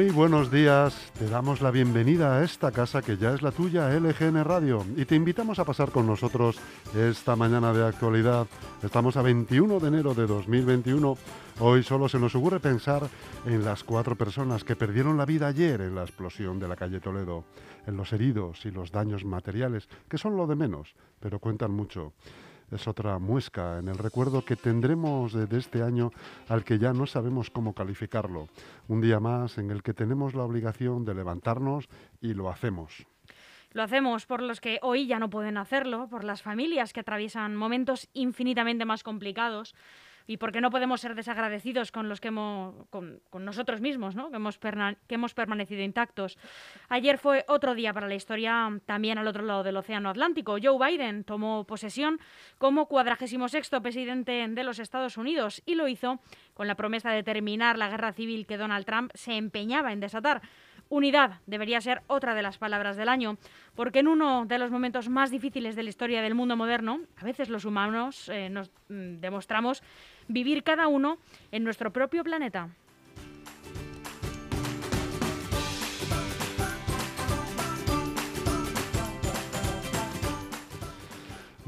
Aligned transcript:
Muy 0.00 0.08
buenos 0.08 0.50
días, 0.50 1.12
te 1.18 1.28
damos 1.28 1.60
la 1.60 1.70
bienvenida 1.70 2.34
a 2.34 2.42
esta 2.42 2.72
casa 2.72 3.02
que 3.02 3.18
ya 3.18 3.34
es 3.34 3.42
la 3.42 3.52
tuya, 3.52 3.90
LGN 3.90 4.42
Radio, 4.44 4.82
y 4.96 5.04
te 5.04 5.14
invitamos 5.14 5.58
a 5.58 5.66
pasar 5.66 5.90
con 5.90 6.06
nosotros 6.06 6.58
esta 6.96 7.36
mañana 7.36 7.74
de 7.74 7.86
actualidad. 7.86 8.46
Estamos 8.82 9.18
a 9.18 9.22
21 9.22 9.78
de 9.78 9.88
enero 9.88 10.14
de 10.14 10.26
2021. 10.26 11.18
Hoy 11.58 11.82
solo 11.82 12.08
se 12.08 12.18
nos 12.18 12.34
ocurre 12.34 12.60
pensar 12.60 13.10
en 13.44 13.62
las 13.62 13.84
cuatro 13.84 14.16
personas 14.16 14.64
que 14.64 14.74
perdieron 14.74 15.18
la 15.18 15.26
vida 15.26 15.48
ayer 15.48 15.82
en 15.82 15.94
la 15.94 16.04
explosión 16.04 16.58
de 16.58 16.68
la 16.68 16.76
calle 16.76 17.00
Toledo, 17.00 17.44
en 17.86 17.98
los 17.98 18.10
heridos 18.14 18.64
y 18.64 18.70
los 18.70 18.92
daños 18.92 19.26
materiales, 19.26 19.86
que 20.08 20.16
son 20.16 20.34
lo 20.34 20.46
de 20.46 20.56
menos, 20.56 20.94
pero 21.20 21.40
cuentan 21.40 21.72
mucho 21.72 22.14
es 22.70 22.88
otra 22.88 23.18
muesca 23.18 23.78
en 23.78 23.88
el 23.88 23.98
recuerdo 23.98 24.44
que 24.44 24.56
tendremos 24.56 25.32
de, 25.32 25.58
este 25.58 25.82
año 25.82 26.10
al 26.48 26.64
que 26.64 26.78
ya 26.78 26.92
no 26.92 27.06
sabemos 27.06 27.50
cómo 27.50 27.74
calificarlo. 27.74 28.48
Un 28.88 29.00
día 29.00 29.20
más 29.20 29.58
en 29.58 29.70
el 29.70 29.82
que 29.82 29.94
tenemos 29.94 30.34
la 30.34 30.44
obligación 30.44 31.04
de 31.04 31.14
levantarnos 31.14 31.88
y 32.20 32.34
lo 32.34 32.50
hacemos. 32.50 33.06
Lo 33.72 33.82
hacemos 33.82 34.26
por 34.26 34.42
los 34.42 34.60
que 34.60 34.78
hoy 34.82 35.06
ya 35.06 35.18
no 35.18 35.30
pueden 35.30 35.56
hacerlo, 35.56 36.08
por 36.08 36.24
las 36.24 36.42
familias 36.42 36.92
que 36.92 37.00
atraviesan 37.00 37.54
momentos 37.54 38.08
infinitamente 38.14 38.84
más 38.84 39.02
complicados 39.02 39.74
y 40.30 40.36
porque 40.36 40.60
no 40.60 40.70
podemos 40.70 41.00
ser 41.00 41.16
desagradecidos 41.16 41.90
con 41.90 42.08
los 42.08 42.20
que 42.20 42.28
hemos, 42.28 42.86
con, 42.90 43.20
nosotros 43.40 43.80
mismos, 43.80 44.14
¿no? 44.14 44.30
que, 44.30 44.36
hemos 44.36 44.58
que 44.58 45.14
hemos 45.16 45.34
permanecido 45.34 45.82
intactos. 45.82 46.38
Ayer 46.88 47.18
fue 47.18 47.44
otro 47.48 47.74
día 47.74 47.92
para 47.92 48.06
la 48.06 48.14
historia 48.14 48.80
también 48.86 49.18
al 49.18 49.26
otro 49.26 49.42
lado 49.42 49.64
del 49.64 49.76
Océano 49.76 50.08
Atlántico. 50.08 50.58
Joe 50.62 50.78
Biden 50.78 51.24
tomó 51.24 51.64
posesión 51.64 52.20
como 52.58 52.86
cuadragésimo 52.86 53.48
sexto 53.48 53.82
presidente 53.82 54.46
de 54.46 54.62
los 54.62 54.78
Estados 54.78 55.16
Unidos 55.16 55.62
y 55.66 55.74
lo 55.74 55.88
hizo 55.88 56.20
con 56.54 56.68
la 56.68 56.76
promesa 56.76 57.10
de 57.10 57.24
terminar 57.24 57.76
la 57.76 57.88
guerra 57.88 58.12
civil 58.12 58.46
que 58.46 58.56
Donald 58.56 58.86
Trump 58.86 59.10
se 59.14 59.32
empeñaba 59.32 59.92
en 59.92 59.98
desatar. 59.98 60.42
Unidad 60.90 61.38
debería 61.46 61.80
ser 61.80 62.02
otra 62.08 62.34
de 62.34 62.42
las 62.42 62.58
palabras 62.58 62.96
del 62.96 63.08
año, 63.08 63.38
porque 63.76 64.00
en 64.00 64.08
uno 64.08 64.44
de 64.44 64.58
los 64.58 64.72
momentos 64.72 65.08
más 65.08 65.30
difíciles 65.30 65.76
de 65.76 65.84
la 65.84 65.88
historia 65.88 66.20
del 66.20 66.34
mundo 66.34 66.56
moderno, 66.56 66.98
a 67.16 67.24
veces 67.24 67.48
los 67.48 67.64
humanos 67.64 68.28
eh, 68.28 68.50
nos 68.50 68.72
mm, 68.88 69.20
demostramos 69.20 69.84
vivir 70.26 70.64
cada 70.64 70.88
uno 70.88 71.18
en 71.52 71.62
nuestro 71.62 71.92
propio 71.92 72.24
planeta. 72.24 72.70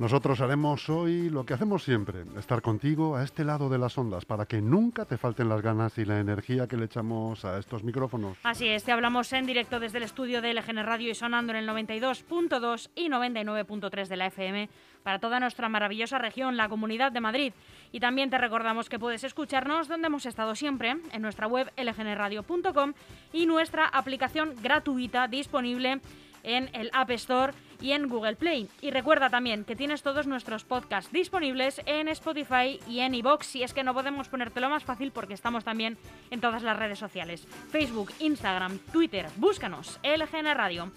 Nosotros 0.03 0.41
haremos 0.41 0.89
hoy 0.91 1.31
lo 1.31 1.47
que 1.47 1.55
hacemos 1.55 1.85
siempre, 1.85 2.25
estar 2.37 2.61
contigo 2.61 3.15
a 3.15 3.23
este 3.23 3.45
lado 3.45 3.69
de 3.69 3.79
las 3.79 3.97
ondas, 3.97 4.25
para 4.25 4.47
que 4.47 4.61
nunca 4.61 5.05
te 5.05 5.17
falten 5.17 5.49
las 5.49 5.63
ganas 5.63 5.97
y 5.97 6.05
la 6.05 6.19
energía 6.19 6.67
que 6.67 6.77
le 6.77 6.87
echamos 6.87 7.45
a 7.45 7.57
estos 7.57 7.85
micrófonos. 7.85 8.37
Así 8.43 8.67
es, 8.67 8.83
te 8.83 8.91
hablamos 8.91 9.33
en 9.33 9.47
directo 9.47 9.79
desde 9.79 9.99
el 9.99 10.03
estudio 10.03 10.43
de 10.43 10.55
LGN 10.55 10.85
Radio 10.85 11.13
y 11.13 11.15
sonando 11.15 11.53
en 11.53 11.59
el 11.59 11.69
92.2 11.69 12.91
y 12.97 13.11
99.3 13.11 14.09
de 14.09 14.17
la 14.17 14.27
FM 14.27 14.69
para 15.05 15.21
toda 15.21 15.39
nuestra 15.39 15.69
maravillosa 15.69 16.19
región, 16.19 16.57
la 16.57 16.69
Comunidad 16.69 17.13
de 17.13 17.21
Madrid. 17.21 17.53
Y 17.93 18.01
también 18.01 18.29
te 18.29 18.39
recordamos 18.39 18.89
que 18.89 18.99
puedes 18.99 19.23
escucharnos 19.23 19.87
donde 19.87 20.09
hemos 20.09 20.27
estado 20.27 20.57
siempre, 20.57 20.97
en 21.13 21.23
nuestra 21.23 21.47
web 21.47 21.71
lgnradio.com 21.77 22.95
y 23.33 23.47
nuestra 23.47 23.87
aplicación 23.87 24.57
gratuita 24.65 25.29
disponible 25.29 26.01
en 26.43 26.71
el 26.73 26.91
App 26.93 27.11
Store 27.13 27.53
y 27.83 27.93
en 27.93 28.09
Google 28.09 28.37
Play. 28.37 28.69
Y 28.81 28.91
recuerda 28.91 29.29
también 29.29 29.65
que 29.65 29.77
tienes 29.77 30.03
todos 30.03 30.27
nuestros 30.27 30.65
podcasts 30.65 31.13
disponibles 31.13 31.83
en 31.87 32.09
Spotify 32.09 32.81
y 32.89 33.01
en 33.01 33.15
iBox 33.15 33.47
si 33.47 33.63
es 33.63 33.75
que 33.75 33.85
no 33.85 33.93
podemos 33.93 34.29
ponértelo 34.29 34.71
más 34.71 34.85
fácil 34.85 35.11
porque 35.11 35.35
estamos 35.35 35.65
también 35.65 35.99
en 36.31 36.41
todas 36.41 36.63
las 36.63 36.79
redes 36.79 36.99
sociales. 36.99 37.47
Facebook, 37.71 38.13
Instagram, 38.21 38.79
Twitter, 38.93 39.27
búscanos, 39.37 39.99
LGN 40.03 40.55
Radio. 40.55 40.93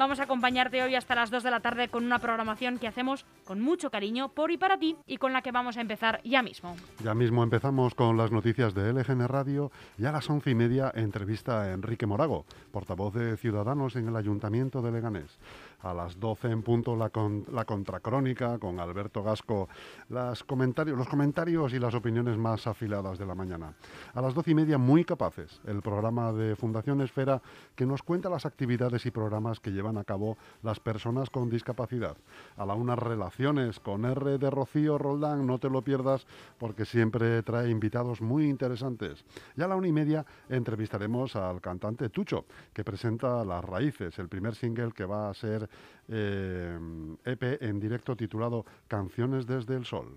Vamos 0.00 0.18
a 0.18 0.22
acompañarte 0.22 0.82
hoy 0.82 0.94
hasta 0.94 1.14
las 1.14 1.30
2 1.30 1.42
de 1.42 1.50
la 1.50 1.60
tarde 1.60 1.88
con 1.88 2.06
una 2.06 2.18
programación 2.18 2.78
que 2.78 2.86
hacemos 2.86 3.26
con 3.44 3.60
mucho 3.60 3.90
cariño 3.90 4.30
por 4.30 4.50
y 4.50 4.56
para 4.56 4.78
ti 4.78 4.96
y 5.06 5.18
con 5.18 5.34
la 5.34 5.42
que 5.42 5.52
vamos 5.52 5.76
a 5.76 5.82
empezar 5.82 6.22
ya 6.24 6.42
mismo. 6.42 6.74
Ya 7.04 7.12
mismo 7.12 7.42
empezamos 7.42 7.94
con 7.94 8.16
las 8.16 8.32
noticias 8.32 8.72
de 8.72 8.94
LGN 8.94 9.28
Radio 9.28 9.70
y 9.98 10.06
a 10.06 10.12
las 10.12 10.30
once 10.30 10.48
y 10.48 10.54
media 10.54 10.90
entrevista 10.94 11.60
a 11.60 11.72
Enrique 11.72 12.06
Morago, 12.06 12.46
portavoz 12.72 13.12
de 13.12 13.36
Ciudadanos 13.36 13.94
en 13.94 14.08
el 14.08 14.16
Ayuntamiento 14.16 14.80
de 14.80 14.90
Leganés 14.90 15.38
a 15.82 15.94
las 15.94 16.18
12 16.18 16.48
en 16.48 16.62
punto 16.62 16.96
la, 16.96 17.10
la 17.52 17.64
contracrónica 17.64 18.58
con 18.58 18.80
Alberto 18.80 19.22
Gasco, 19.22 19.68
las 20.08 20.44
comentarios, 20.44 20.96
los 20.96 21.08
comentarios 21.08 21.72
y 21.72 21.78
las 21.78 21.94
opiniones 21.94 22.36
más 22.36 22.66
afiladas 22.66 23.18
de 23.18 23.26
la 23.26 23.34
mañana. 23.34 23.74
A 24.14 24.20
las 24.20 24.34
12 24.34 24.50
y 24.50 24.54
media, 24.54 24.78
muy 24.78 25.04
capaces, 25.04 25.60
el 25.66 25.82
programa 25.82 26.32
de 26.32 26.56
Fundación 26.56 27.00
Esfera 27.00 27.40
que 27.74 27.86
nos 27.86 28.02
cuenta 28.02 28.28
las 28.28 28.46
actividades 28.46 29.06
y 29.06 29.10
programas 29.10 29.60
que 29.60 29.72
llevan 29.72 29.98
a 29.98 30.04
cabo 30.04 30.36
las 30.62 30.80
personas 30.80 31.30
con 31.30 31.48
discapacidad. 31.48 32.16
A 32.56 32.66
la 32.66 32.74
una, 32.74 32.96
relaciones 32.96 33.80
con 33.80 34.04
R 34.04 34.38
de 34.38 34.50
Rocío 34.50 34.98
Roldán, 34.98 35.46
no 35.46 35.58
te 35.58 35.70
lo 35.70 35.82
pierdas 35.82 36.26
porque 36.58 36.84
siempre 36.84 37.42
trae 37.42 37.70
invitados 37.70 38.20
muy 38.20 38.48
interesantes. 38.48 39.24
Y 39.56 39.62
a 39.62 39.68
la 39.68 39.76
una 39.76 39.88
y 39.88 39.92
media 39.92 40.26
entrevistaremos 40.48 41.36
al 41.36 41.60
cantante 41.60 42.08
Tucho, 42.10 42.44
que 42.72 42.84
presenta 42.84 43.44
Las 43.44 43.64
Raíces, 43.64 44.18
el 44.18 44.28
primer 44.28 44.54
single 44.54 44.92
que 44.92 45.04
va 45.04 45.30
a 45.30 45.34
ser 45.34 45.69
eh, 46.08 46.78
e 47.24 47.58
en 47.60 47.80
directo 47.80 48.16
titulado 48.16 48.64
Canciones 48.88 49.46
desde 49.46 49.76
el 49.76 49.84
Sol. 49.84 50.16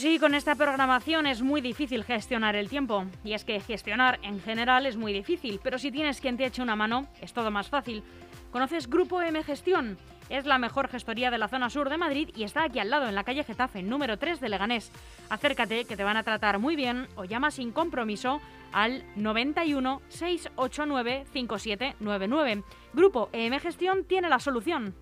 Sí, 0.00 0.18
con 0.18 0.34
esta 0.34 0.54
programación 0.54 1.26
es 1.26 1.42
muy 1.42 1.60
difícil 1.60 2.04
gestionar 2.04 2.56
el 2.56 2.70
tiempo. 2.70 3.04
Y 3.22 3.34
es 3.34 3.44
que 3.44 3.60
gestionar 3.60 4.18
en 4.22 4.40
general 4.40 4.86
es 4.86 4.96
muy 4.96 5.12
difícil, 5.12 5.60
pero 5.62 5.78
si 5.78 5.92
tienes 5.92 6.20
quien 6.20 6.38
te 6.38 6.46
eche 6.46 6.62
una 6.62 6.74
mano, 6.74 7.06
es 7.20 7.34
todo 7.34 7.50
más 7.50 7.68
fácil. 7.68 8.02
¿Conoces 8.50 8.88
Grupo 8.88 9.20
M 9.20 9.42
Gestión? 9.44 9.98
Es 10.30 10.46
la 10.46 10.58
mejor 10.58 10.88
gestoría 10.88 11.30
de 11.30 11.36
la 11.36 11.48
zona 11.48 11.68
sur 11.68 11.90
de 11.90 11.98
Madrid 11.98 12.30
y 12.34 12.44
está 12.44 12.64
aquí 12.64 12.78
al 12.78 12.88
lado, 12.88 13.08
en 13.08 13.14
la 13.14 13.24
calle 13.24 13.44
Getafe, 13.44 13.82
número 13.82 14.16
3 14.16 14.40
de 14.40 14.48
Leganés. 14.48 14.90
Acércate, 15.28 15.84
que 15.84 15.96
te 15.96 16.04
van 16.04 16.16
a 16.16 16.22
tratar 16.22 16.58
muy 16.58 16.76
bien, 16.76 17.06
o 17.16 17.24
llama 17.24 17.50
sin 17.50 17.70
compromiso 17.70 18.40
al 18.72 19.04
91 19.16 20.00
689 20.08 21.26
5799. 21.30 22.62
Grupo 22.94 23.28
M 23.32 23.60
Gestión 23.60 24.04
tiene 24.04 24.30
la 24.30 24.38
solución. 24.38 24.94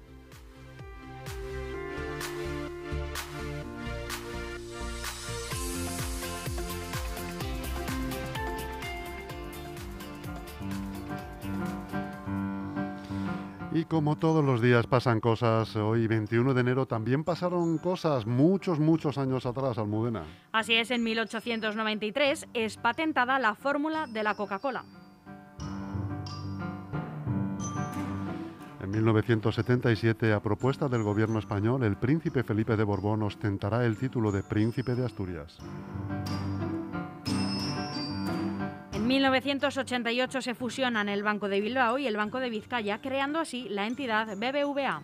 Y 13.71 13.85
como 13.85 14.17
todos 14.17 14.43
los 14.43 14.63
días 14.63 14.87
pasan 14.87 15.21
cosas, 15.21 15.77
hoy 15.77 16.07
21 16.07 16.55
de 16.55 16.61
enero 16.61 16.87
también 16.87 17.23
pasaron 17.23 17.77
cosas 17.77 18.27
muchos, 18.27 18.81
muchos 18.81 19.19
años 19.19 19.45
atrás, 19.45 19.77
Almudena. 19.77 20.25
Así 20.53 20.75
es, 20.75 20.91
en 20.91 21.03
1893 21.03 22.49
es 22.55 22.77
patentada 22.79 23.39
la 23.39 23.55
fórmula 23.55 24.07
de 24.07 24.23
la 24.23 24.35
Coca-Cola. 24.35 24.85
En 28.83 28.91
1977, 28.91 30.33
a 30.33 30.41
propuesta 30.41 30.89
del 30.89 31.03
gobierno 31.03 31.39
español, 31.39 31.83
el 31.83 31.97
príncipe 31.97 32.43
Felipe 32.43 32.75
de 32.75 32.85
Borbón 32.85 33.23
ostentará 33.23 33.85
el 33.85 33.99
título 33.99 34.33
de 34.33 34.43
príncipe 34.43 34.95
de 34.95 35.05
Asturias. 35.05 35.59
1988 39.09 40.43
se 40.43 40.55
fusionan 40.55 41.09
el 41.09 41.23
Banco 41.23 41.49
de 41.49 41.63
Bilbao 41.63 41.97
y 41.97 42.07
el 42.07 42.19
Banco 42.19 42.41
de 42.41 42.51
Vizcaya, 42.51 43.01
creando 43.01 43.41
así 43.41 43.67
la 43.71 43.87
entidad 43.87 44.37
BBVA. 44.37 45.03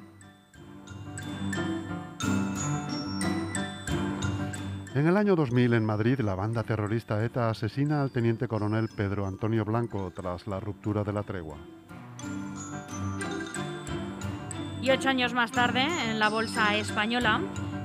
En 4.94 5.06
el 5.08 5.16
año 5.16 5.34
2000 5.34 5.72
en 5.72 5.84
Madrid, 5.86 6.20
la 6.20 6.34
banda 6.34 6.62
terrorista 6.62 7.24
ETA 7.24 7.48
asesina 7.48 8.02
al 8.02 8.12
teniente 8.12 8.46
coronel 8.46 8.88
Pedro 8.94 9.26
Antonio 9.26 9.64
Blanco 9.64 10.12
tras 10.14 10.46
la 10.46 10.60
ruptura 10.60 11.02
de 11.02 11.12
la 11.12 11.22
tregua. 11.22 11.56
Y 14.82 14.90
ocho 14.90 15.08
años 15.08 15.32
más 15.32 15.50
tarde, 15.50 15.82
en 16.10 16.18
la 16.18 16.28
bolsa 16.28 16.76
española, 16.76 17.40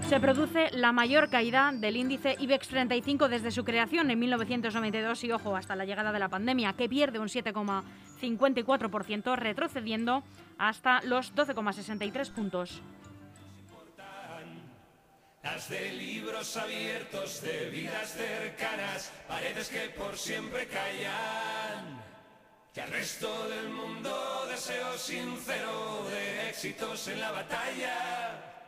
se 0.10 0.20
produce 0.20 0.70
la 0.72 0.92
mayor 0.92 1.30
caída 1.30 1.72
del 1.72 1.96
índice 1.96 2.36
IBEX 2.40 2.70
35 2.70 3.30
desde 3.30 3.52
su 3.52 3.64
creación 3.64 4.10
en 4.10 4.18
1992 4.18 5.24
y, 5.24 5.32
ojo, 5.32 5.56
hasta 5.56 5.76
la 5.76 5.86
llegada 5.86 6.12
de 6.12 6.18
la 6.18 6.30
pandemia, 6.30 6.74
que 6.74 6.90
pierde 6.90 7.20
un 7.20 7.28
7,54%, 7.28 9.36
retrocediendo 9.36 10.24
hasta 10.58 11.04
los 11.04 11.36
12,63 11.36 12.32
puntos. 12.32 12.82
Libros 15.96 16.58
abiertos, 16.58 17.44
de 17.44 17.70
vidas 17.70 18.12
cercanas, 18.12 19.14
paredes 19.28 19.70
que 19.70 19.90
por 19.90 20.18
siempre 20.18 20.68
callan. 20.68 22.00
Al 22.82 22.90
resto 22.90 23.48
del 23.50 23.70
mundo 23.70 24.48
deseo 24.50 24.98
sincero 24.98 26.08
de 26.10 26.50
éxitos 26.50 27.08
en 27.10 27.20
la 27.20 27.30
batalla. 27.30 28.59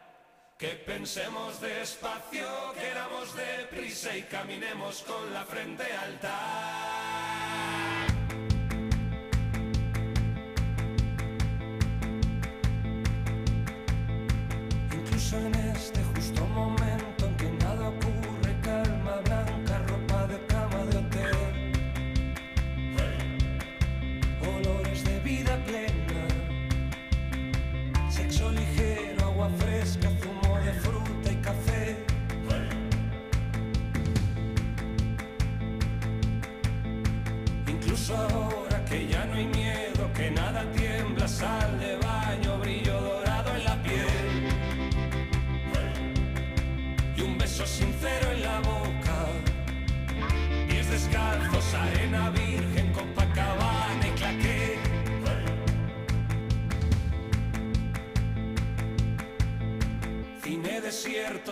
Que 0.61 0.75
pensemos 0.85 1.59
despacio, 1.59 2.45
queramos 2.79 3.35
deprisa 3.35 4.15
y 4.15 4.21
caminemos 4.21 5.01
con 5.01 5.33
la 5.33 5.43
frente 5.43 5.81
alta. 5.91 7.00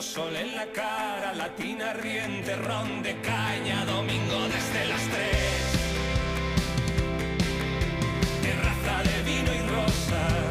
Sol 0.02 0.34
en 0.36 0.56
la 0.56 0.66
cara, 0.68 1.34
latina 1.34 1.94
riente, 1.94 2.56
ron 2.56 3.04
de 3.04 3.20
caña, 3.22 3.84
domingo 3.86 4.40
desde 4.48 4.86
las 4.88 5.02
tres. 5.02 5.60
Terraza 8.42 9.04
de 9.04 9.24
vino 9.24 9.54
y 9.54 9.68
rosas. 9.68 10.49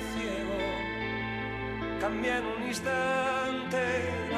Ciego. 0.00 0.58
Cambia 2.00 2.38
en 2.38 2.46
un 2.46 2.62
instante 2.68 4.31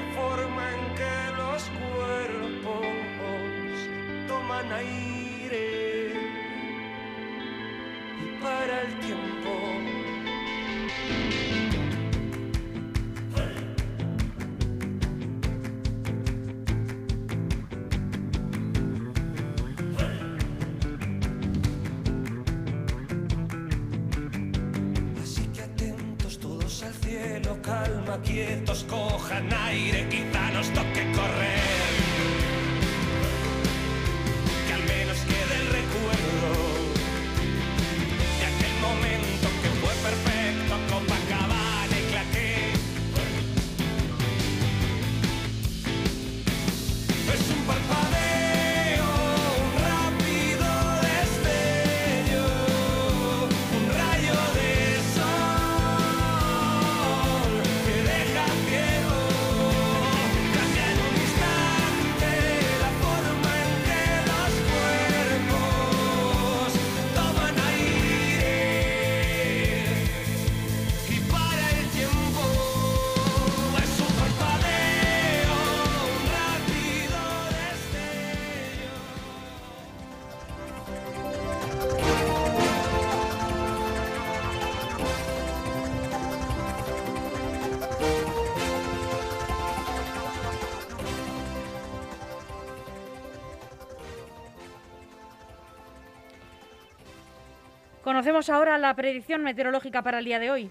Conocemos 98.04 98.50
ahora 98.50 98.76
la 98.76 98.94
predicción 98.94 99.42
meteorológica 99.42 100.02
para 100.02 100.18
el 100.18 100.26
día 100.26 100.38
de 100.38 100.50
hoy. 100.50 100.70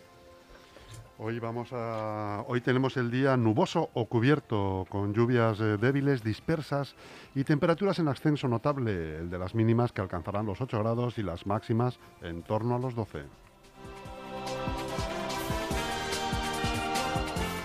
Hoy 1.18 1.40
vamos 1.40 1.70
a 1.72 2.44
hoy 2.48 2.62
tenemos 2.62 2.96
el 2.96 3.10
día 3.10 3.36
nuboso 3.38 3.90
o 3.94 4.06
cubierto 4.06 4.86
con 4.88 5.16
lluvias 5.16 5.60
eh, 5.60 5.78
débiles 5.78 6.24
dispersas 6.24 6.96
y 7.34 7.44
temperaturas 7.44 7.98
en 7.98 8.08
ascenso 8.08 8.48
notable, 8.48 9.18
el 9.18 9.32
de 9.32 9.40
las 9.40 9.56
mínimas 9.56 9.92
que 9.92 10.02
alcanzarán 10.02 10.46
los 10.46 10.62
8 10.62 10.78
grados 10.80 11.18
y 11.18 11.24
las 11.24 11.48
máximas 11.48 12.00
en 12.22 12.44
torno 12.44 12.75
a 12.75 12.80
los 12.80 12.94
12. 12.94 13.24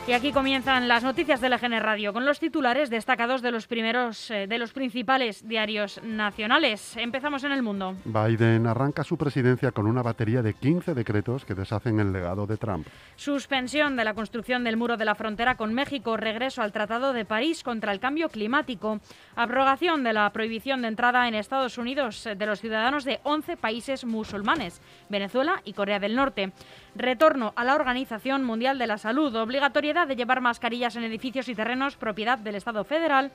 Y 0.09 0.15
aquí 0.15 0.33
comienzan 0.33 0.89
las 0.89 1.05
noticias 1.05 1.39
de 1.43 1.51
la 1.51 1.59
GN 1.59 1.81
Radio 1.81 2.15
con 2.15 2.25
los 2.25 2.41
titulares 2.41 2.89
destacados 2.89 3.43
de 3.43 3.51
los 3.51 3.67
primeros 3.67 4.31
eh, 4.31 4.47
de 4.47 4.57
los 4.57 4.73
principales 4.73 5.47
diarios 5.47 6.01
nacionales. 6.03 6.97
Empezamos 6.97 7.45
en 7.45 7.53
el 7.53 7.63
mundo. 7.63 7.95
Biden 8.07 8.67
arranca 8.67 9.05
su 9.05 9.19
presidencia 9.19 9.71
con 9.71 9.87
una 9.87 10.01
batería 10.01 10.41
de 10.41 10.55
15 10.55 10.95
decretos 10.95 11.45
que 11.45 11.55
deshacen 11.55 12.01
el 12.01 12.11
legado 12.11 12.47
de 12.47 12.57
Trump. 12.57 12.87
Suspensión 13.17 13.97
de 13.97 14.05
la 14.05 14.15
construcción 14.15 14.65
del 14.65 14.79
muro 14.79 14.97
de 14.97 15.05
la 15.05 15.15
frontera 15.15 15.59
con 15.59 15.75
México, 15.75 16.17
regreso 16.17 16.63
al 16.63 16.73
Tratado 16.73 17.13
de 17.13 17.27
París 17.27 17.63
contra 17.63 17.93
el 17.93 18.01
cambio 18.01 18.31
climático, 18.31 19.01
abrogación 19.37 20.05
de 20.05 20.15
la 20.15 20.31
prohibición 20.31 20.81
de 20.81 20.89
entrada 20.89 21.29
en 21.29 21.35
Estados 21.35 21.77
Unidos 21.77 22.27
de 22.35 22.47
los 22.47 22.63
ciudadanos 22.63 23.05
de 23.05 23.21
11 23.25 23.59
países 23.59 24.07
musulmanes, 24.07 24.81
Venezuela 25.11 25.61
y 25.67 25.75
Corea 25.75 25.99
del 25.99 26.17
Norte. 26.17 26.53
Retorno 26.95 27.53
a 27.57 27.65
la 27.65 27.75
Organización 27.75 28.43
Mundial 28.43 28.79
de 28.79 28.87
la 28.87 28.97
Salud, 28.97 29.37
obligatoriedad 29.37 29.98
de 30.07 30.17
llevar 30.17 30.41
mascarillas 30.41 30.97
en 30.97 31.05
edificios 31.05 31.49
y 31.49 31.55
terrenos 31.55 31.97
propiedad 31.97 32.39
del 32.39 32.55
Estado 32.55 32.85
federal. 32.85 33.33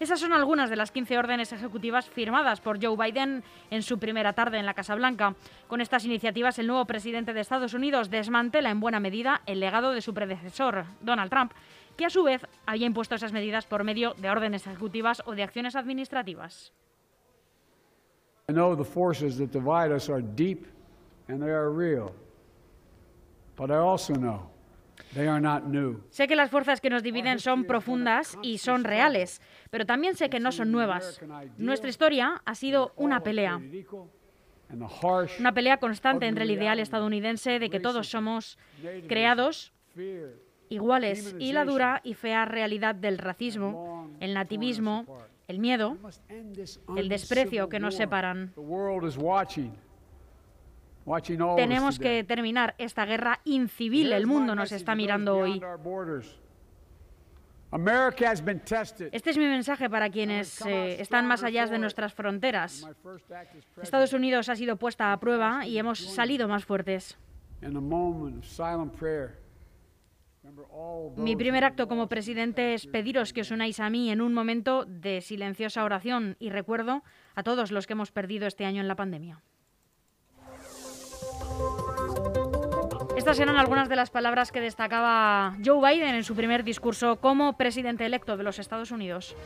Esas 0.00 0.18
son 0.18 0.32
algunas 0.32 0.70
de 0.70 0.76
las 0.76 0.92
15 0.92 1.18
órdenes 1.18 1.52
ejecutivas 1.52 2.08
firmadas 2.08 2.60
por 2.60 2.82
Joe 2.82 2.96
Biden 2.96 3.44
en 3.70 3.82
su 3.82 3.98
primera 3.98 4.32
tarde 4.32 4.58
en 4.58 4.64
la 4.64 4.72
Casa 4.72 4.94
Blanca. 4.94 5.34
Con 5.68 5.82
estas 5.82 6.06
iniciativas, 6.06 6.58
el 6.58 6.66
nuevo 6.66 6.86
presidente 6.86 7.34
de 7.34 7.40
Estados 7.40 7.74
Unidos 7.74 8.08
desmantela 8.08 8.70
en 8.70 8.80
buena 8.80 8.98
medida 8.98 9.42
el 9.44 9.60
legado 9.60 9.92
de 9.92 10.00
su 10.00 10.14
predecesor, 10.14 10.86
Donald 11.02 11.30
Trump, 11.30 11.52
que 11.98 12.06
a 12.06 12.10
su 12.10 12.22
vez 12.22 12.46
había 12.64 12.86
impuesto 12.86 13.14
esas 13.14 13.32
medidas 13.32 13.66
por 13.66 13.84
medio 13.84 14.14
de 14.14 14.30
órdenes 14.30 14.66
ejecutivas 14.66 15.22
o 15.26 15.34
de 15.34 15.42
acciones 15.42 15.76
administrativas. 15.76 16.72
I 18.48 18.52
know 18.52 18.74
the 18.74 18.90
forces 18.90 19.36
that 19.36 19.50
divide 19.52 19.94
us 19.94 20.08
are 20.08 20.22
deep 20.22 20.66
and 21.28 21.42
they 21.42 21.50
are 21.50 21.70
real. 21.70 22.12
But 23.54 23.70
I 23.70 23.76
also 23.76 24.14
know 24.14 24.50
Sé 26.10 26.28
que 26.28 26.36
las 26.36 26.50
fuerzas 26.50 26.80
que 26.80 26.90
nos 26.90 27.02
dividen 27.02 27.38
son 27.40 27.64
profundas 27.64 28.38
y 28.42 28.58
son 28.58 28.84
reales, 28.84 29.40
pero 29.70 29.84
también 29.86 30.14
sé 30.14 30.30
que 30.30 30.40
no 30.40 30.52
son 30.52 30.70
nuevas. 30.70 31.20
Nuestra 31.58 31.88
historia 31.90 32.42
ha 32.44 32.54
sido 32.54 32.92
una 32.96 33.22
pelea, 33.22 33.60
una 35.40 35.52
pelea 35.52 35.78
constante 35.78 36.26
entre 36.26 36.44
el 36.44 36.50
ideal 36.52 36.78
estadounidense 36.78 37.58
de 37.58 37.70
que 37.70 37.80
todos 37.80 38.08
somos 38.08 38.56
creados 39.08 39.72
iguales 40.68 41.34
y 41.40 41.52
la 41.52 41.64
dura 41.64 42.00
y 42.04 42.14
fea 42.14 42.44
realidad 42.44 42.94
del 42.94 43.18
racismo, 43.18 44.08
el 44.20 44.34
nativismo, 44.34 45.06
el 45.48 45.58
miedo, 45.58 45.96
el 46.96 47.08
desprecio 47.08 47.68
que 47.68 47.80
nos 47.80 47.96
separan. 47.96 48.52
Tenemos 51.56 51.98
que 51.98 52.24
terminar 52.24 52.74
esta 52.78 53.04
guerra 53.04 53.40
incivil. 53.44 54.12
El 54.12 54.26
mundo 54.26 54.54
nos 54.54 54.72
está 54.72 54.94
mirando 54.94 55.36
hoy. 55.36 55.60
Este 59.12 59.30
es 59.30 59.38
mi 59.38 59.44
mensaje 59.44 59.88
para 59.88 60.10
quienes 60.10 60.60
eh, 60.66 61.00
están 61.00 61.26
más 61.26 61.44
allá 61.44 61.66
de 61.66 61.78
nuestras 61.78 62.12
fronteras. 62.12 62.88
Estados 63.80 64.12
Unidos 64.12 64.48
ha 64.48 64.56
sido 64.56 64.76
puesta 64.76 65.12
a 65.12 65.20
prueba 65.20 65.66
y 65.66 65.78
hemos 65.78 66.00
salido 66.00 66.48
más 66.48 66.64
fuertes. 66.64 67.16
Mi 71.16 71.36
primer 71.36 71.64
acto 71.64 71.86
como 71.86 72.08
presidente 72.08 72.74
es 72.74 72.86
pediros 72.86 73.32
que 73.32 73.42
os 73.42 73.50
unáis 73.50 73.78
a 73.78 73.90
mí 73.90 74.10
en 74.10 74.20
un 74.20 74.34
momento 74.34 74.84
de 74.86 75.20
silenciosa 75.20 75.84
oración 75.84 76.36
y 76.40 76.50
recuerdo 76.50 77.04
a 77.36 77.42
todos 77.42 77.70
los 77.70 77.86
que 77.86 77.92
hemos 77.92 78.10
perdido 78.10 78.46
este 78.46 78.64
año 78.64 78.80
en 78.80 78.88
la 78.88 78.96
pandemia. 78.96 79.42
Estas 83.20 83.38
eran 83.38 83.58
algunas 83.58 83.90
de 83.90 83.96
las 83.96 84.08
palabras 84.08 84.50
que 84.50 84.62
destacaba 84.62 85.54
Joe 85.62 85.92
Biden 85.92 86.14
en 86.14 86.24
su 86.24 86.34
primer 86.34 86.64
discurso 86.64 87.16
como 87.16 87.52
presidente 87.52 88.06
electo 88.06 88.38
de 88.38 88.44
los 88.44 88.58
Estados 88.58 88.92
Unidos. 88.92 89.36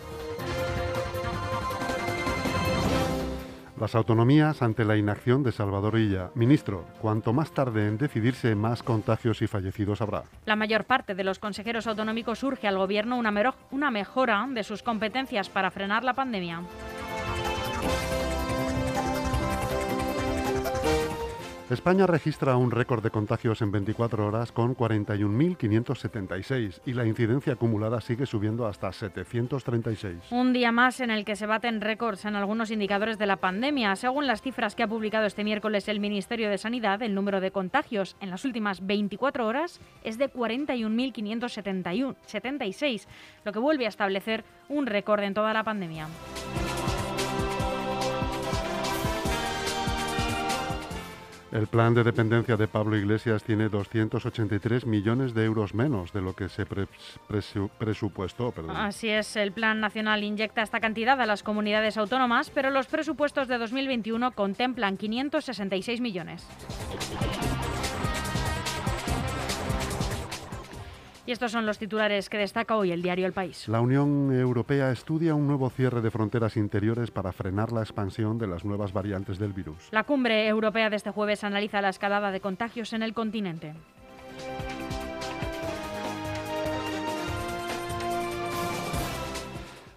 Las 3.80 3.96
autonomías 3.96 4.62
ante 4.62 4.84
la 4.84 4.96
inacción 4.96 5.42
de 5.42 5.50
Salvador 5.50 5.98
Illa. 5.98 6.30
Ministro, 6.36 6.84
cuanto 7.00 7.32
más 7.32 7.50
tarde 7.50 7.88
en 7.88 7.98
decidirse, 7.98 8.54
más 8.54 8.84
contagios 8.84 9.42
y 9.42 9.48
fallecidos 9.48 10.00
habrá. 10.00 10.22
La 10.46 10.54
mayor 10.54 10.84
parte 10.84 11.16
de 11.16 11.24
los 11.24 11.40
consejeros 11.40 11.88
autonómicos 11.88 12.44
urge 12.44 12.68
al 12.68 12.78
Gobierno 12.78 13.18
una 13.18 13.90
mejora 13.90 14.46
de 14.50 14.62
sus 14.62 14.84
competencias 14.84 15.48
para 15.48 15.72
frenar 15.72 16.04
la 16.04 16.14
pandemia. 16.14 16.62
España 21.74 22.06
registra 22.06 22.56
un 22.56 22.70
récord 22.70 23.02
de 23.02 23.10
contagios 23.10 23.60
en 23.60 23.72
24 23.72 24.26
horas 24.26 24.52
con 24.52 24.76
41.576 24.76 26.80
y 26.86 26.92
la 26.92 27.04
incidencia 27.04 27.54
acumulada 27.54 28.00
sigue 28.00 28.26
subiendo 28.26 28.66
hasta 28.66 28.92
736. 28.92 30.18
Un 30.30 30.52
día 30.52 30.70
más 30.72 31.00
en 31.00 31.10
el 31.10 31.24
que 31.24 31.34
se 31.36 31.46
baten 31.46 31.80
récords 31.80 32.24
en 32.24 32.36
algunos 32.36 32.70
indicadores 32.70 33.18
de 33.18 33.26
la 33.26 33.34
pandemia. 33.36 33.96
Según 33.96 34.28
las 34.28 34.40
cifras 34.40 34.76
que 34.76 34.84
ha 34.84 34.88
publicado 34.88 35.26
este 35.26 35.42
miércoles 35.42 35.88
el 35.88 35.98
Ministerio 36.00 36.48
de 36.48 36.58
Sanidad, 36.58 37.02
el 37.02 37.14
número 37.14 37.40
de 37.40 37.50
contagios 37.50 38.16
en 38.20 38.30
las 38.30 38.44
últimas 38.44 38.86
24 38.86 39.44
horas 39.46 39.80
es 40.04 40.16
de 40.16 40.32
41.576, 40.32 43.08
lo 43.44 43.52
que 43.52 43.58
vuelve 43.58 43.86
a 43.86 43.88
establecer 43.88 44.44
un 44.68 44.86
récord 44.86 45.24
en 45.24 45.34
toda 45.34 45.52
la 45.52 45.64
pandemia. 45.64 46.06
El 51.54 51.68
plan 51.68 51.94
de 51.94 52.02
dependencia 52.02 52.56
de 52.56 52.66
Pablo 52.66 52.96
Iglesias 52.96 53.44
tiene 53.44 53.68
283 53.68 54.86
millones 54.86 55.34
de 55.34 55.44
euros 55.44 55.72
menos 55.72 56.12
de 56.12 56.20
lo 56.20 56.34
que 56.34 56.48
se 56.48 56.66
pre- 56.66 56.88
presu- 57.28 57.70
presupuestó. 57.78 58.52
Así 58.76 59.08
es, 59.08 59.36
el 59.36 59.52
Plan 59.52 59.78
Nacional 59.80 60.24
inyecta 60.24 60.62
esta 60.62 60.80
cantidad 60.80 61.20
a 61.20 61.26
las 61.26 61.44
comunidades 61.44 61.96
autónomas, 61.96 62.50
pero 62.50 62.70
los 62.70 62.88
presupuestos 62.88 63.46
de 63.46 63.58
2021 63.58 64.32
contemplan 64.32 64.96
566 64.96 66.00
millones. 66.00 66.44
Y 71.26 71.32
estos 71.32 71.52
son 71.52 71.64
los 71.64 71.78
titulares 71.78 72.28
que 72.28 72.36
destaca 72.36 72.76
hoy 72.76 72.92
el 72.92 73.00
diario 73.00 73.26
El 73.26 73.32
País. 73.32 73.66
La 73.66 73.80
Unión 73.80 74.30
Europea 74.30 74.90
estudia 74.90 75.34
un 75.34 75.46
nuevo 75.46 75.70
cierre 75.70 76.02
de 76.02 76.10
fronteras 76.10 76.58
interiores 76.58 77.10
para 77.10 77.32
frenar 77.32 77.72
la 77.72 77.80
expansión 77.80 78.36
de 78.36 78.46
las 78.46 78.64
nuevas 78.66 78.92
variantes 78.92 79.38
del 79.38 79.54
virus. 79.54 79.88
La 79.90 80.04
cumbre 80.04 80.46
europea 80.46 80.90
de 80.90 80.96
este 80.96 81.10
jueves 81.10 81.42
analiza 81.42 81.80
la 81.80 81.88
escalada 81.88 82.30
de 82.30 82.40
contagios 82.40 82.92
en 82.92 83.02
el 83.02 83.14
continente. 83.14 83.72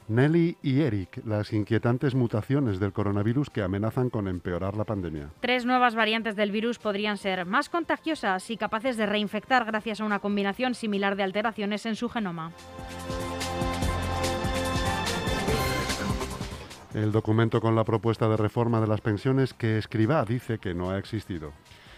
Nelly 0.08 0.58
y 0.62 0.82
Eric, 0.82 1.22
las 1.26 1.52
inquietantes 1.52 2.16
mutaciones 2.16 2.80
del 2.80 2.94
coronavirus 2.94 3.50
que 3.50 3.62
amenazan 3.62 4.10
con 4.10 4.28
empeorar 4.28 4.78
la 4.78 4.86
pandemia. 4.86 5.32
Tres 5.42 5.66
nuevas 5.66 5.96
variantes 5.96 6.38
del 6.38 6.52
virus 6.52 6.80
podrían 6.80 7.18
ser 7.18 7.46
más 7.46 7.68
contagiosas 7.68 8.50
y 8.50 8.56
capaces 8.56 8.96
de 8.96 9.06
reinfectar 9.06 9.66
gracias 9.66 10.00
a 10.00 10.06
una 10.06 10.20
combinación 10.20 10.76
similar 10.76 11.18
de 11.18 11.24
alteraciones 11.24 11.86
en 11.86 11.96
su 11.96 12.08
genoma. 12.08 12.54
El 16.94 17.12
documento 17.12 17.60
con 17.60 17.76
la 17.76 17.84
propuesta 17.84 18.30
de 18.30 18.38
reforma 18.38 18.80
de 18.80 18.88
las 18.88 19.02
pensiones 19.02 19.54
que 19.54 19.78
Escribá 19.78 20.24
dice 20.24 20.58
que 20.58 20.74
no 20.74 20.90
ha 20.90 20.98
existido. 20.98 21.52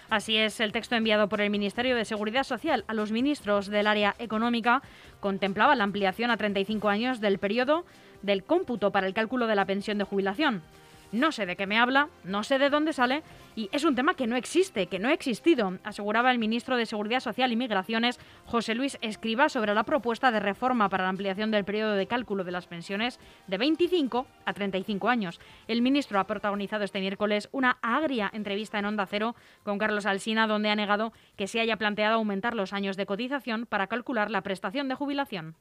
Así 0.09 0.37
es, 0.37 0.59
el 0.59 0.71
texto 0.71 0.95
enviado 0.95 1.29
por 1.29 1.39
el 1.39 1.51
Ministerio 1.51 1.95
de 1.95 2.03
Seguridad 2.03 2.43
Social 2.43 2.83
a 2.87 2.95
los 2.95 3.11
ministros 3.11 3.67
del 3.67 3.85
área 3.85 4.15
económica 4.17 4.81
contemplaba 5.19 5.75
la 5.75 5.83
ampliación 5.83 6.31
a 6.31 6.37
35 6.37 6.89
años 6.89 7.21
del 7.21 7.37
periodo 7.37 7.85
del 8.23 8.43
cómputo 8.43 8.91
para 8.91 9.05
el 9.05 9.13
cálculo 9.13 9.45
de 9.45 9.55
la 9.55 9.65
pensión 9.65 9.99
de 9.99 10.05
jubilación. 10.05 10.63
No 11.11 11.31
sé 11.31 11.47
de 11.47 11.55
qué 11.55 11.65
me 11.65 11.79
habla, 11.79 12.09
no 12.23 12.43
sé 12.43 12.59
de 12.59 12.69
dónde 12.69 12.93
sale 12.93 13.23
y 13.55 13.67
es 13.71 13.83
un 13.83 13.95
tema 13.95 14.13
que 14.13 14.27
no 14.27 14.35
existe, 14.35 14.85
que 14.85 14.99
no 14.99 15.09
ha 15.09 15.13
existido, 15.13 15.73
aseguraba 15.83 16.31
el 16.31 16.37
ministro 16.37 16.77
de 16.77 16.85
Seguridad 16.85 17.19
Social 17.19 17.51
y 17.51 17.55
Migraciones, 17.55 18.19
José 18.45 18.75
Luis 18.75 18.97
Escriba, 19.01 19.49
sobre 19.49 19.73
la 19.73 19.83
propuesta 19.83 20.31
de 20.31 20.39
reforma 20.39 20.87
para 20.87 21.05
la 21.05 21.09
ampliación 21.09 21.49
del 21.49 21.65
periodo 21.65 21.93
de 21.93 22.05
cálculo 22.05 22.43
de 22.43 22.51
las 22.51 22.67
pensiones 22.67 23.19
de 23.47 23.57
25 23.57 24.27
a 24.45 24.53
35 24.53 25.09
años. 25.09 25.39
El 25.67 25.81
ministro 25.81 26.19
ha 26.19 26.27
protagonizado 26.27 26.83
este 26.83 26.99
miércoles 26.99 27.49
una 27.51 27.79
agria 27.81 28.29
entrevista 28.31 28.77
en 28.77 28.85
Onda 28.85 29.07
Cero 29.07 29.35
con 29.63 29.79
Carlos 29.79 30.05
Alsina, 30.05 30.45
donde 30.45 30.69
ha 30.69 30.75
negado 30.75 31.11
que 31.35 31.47
se 31.47 31.59
haya 31.59 31.77
planteado 31.77 32.15
aumentar 32.15 32.55
los 32.55 32.71
años 32.71 32.97
de 32.97 33.07
cotización 33.07 33.65
para 33.65 33.87
calcular 33.87 34.29
la 34.29 34.41
prestación 34.41 34.87
de 34.87 34.95
jubilación. 34.95 35.55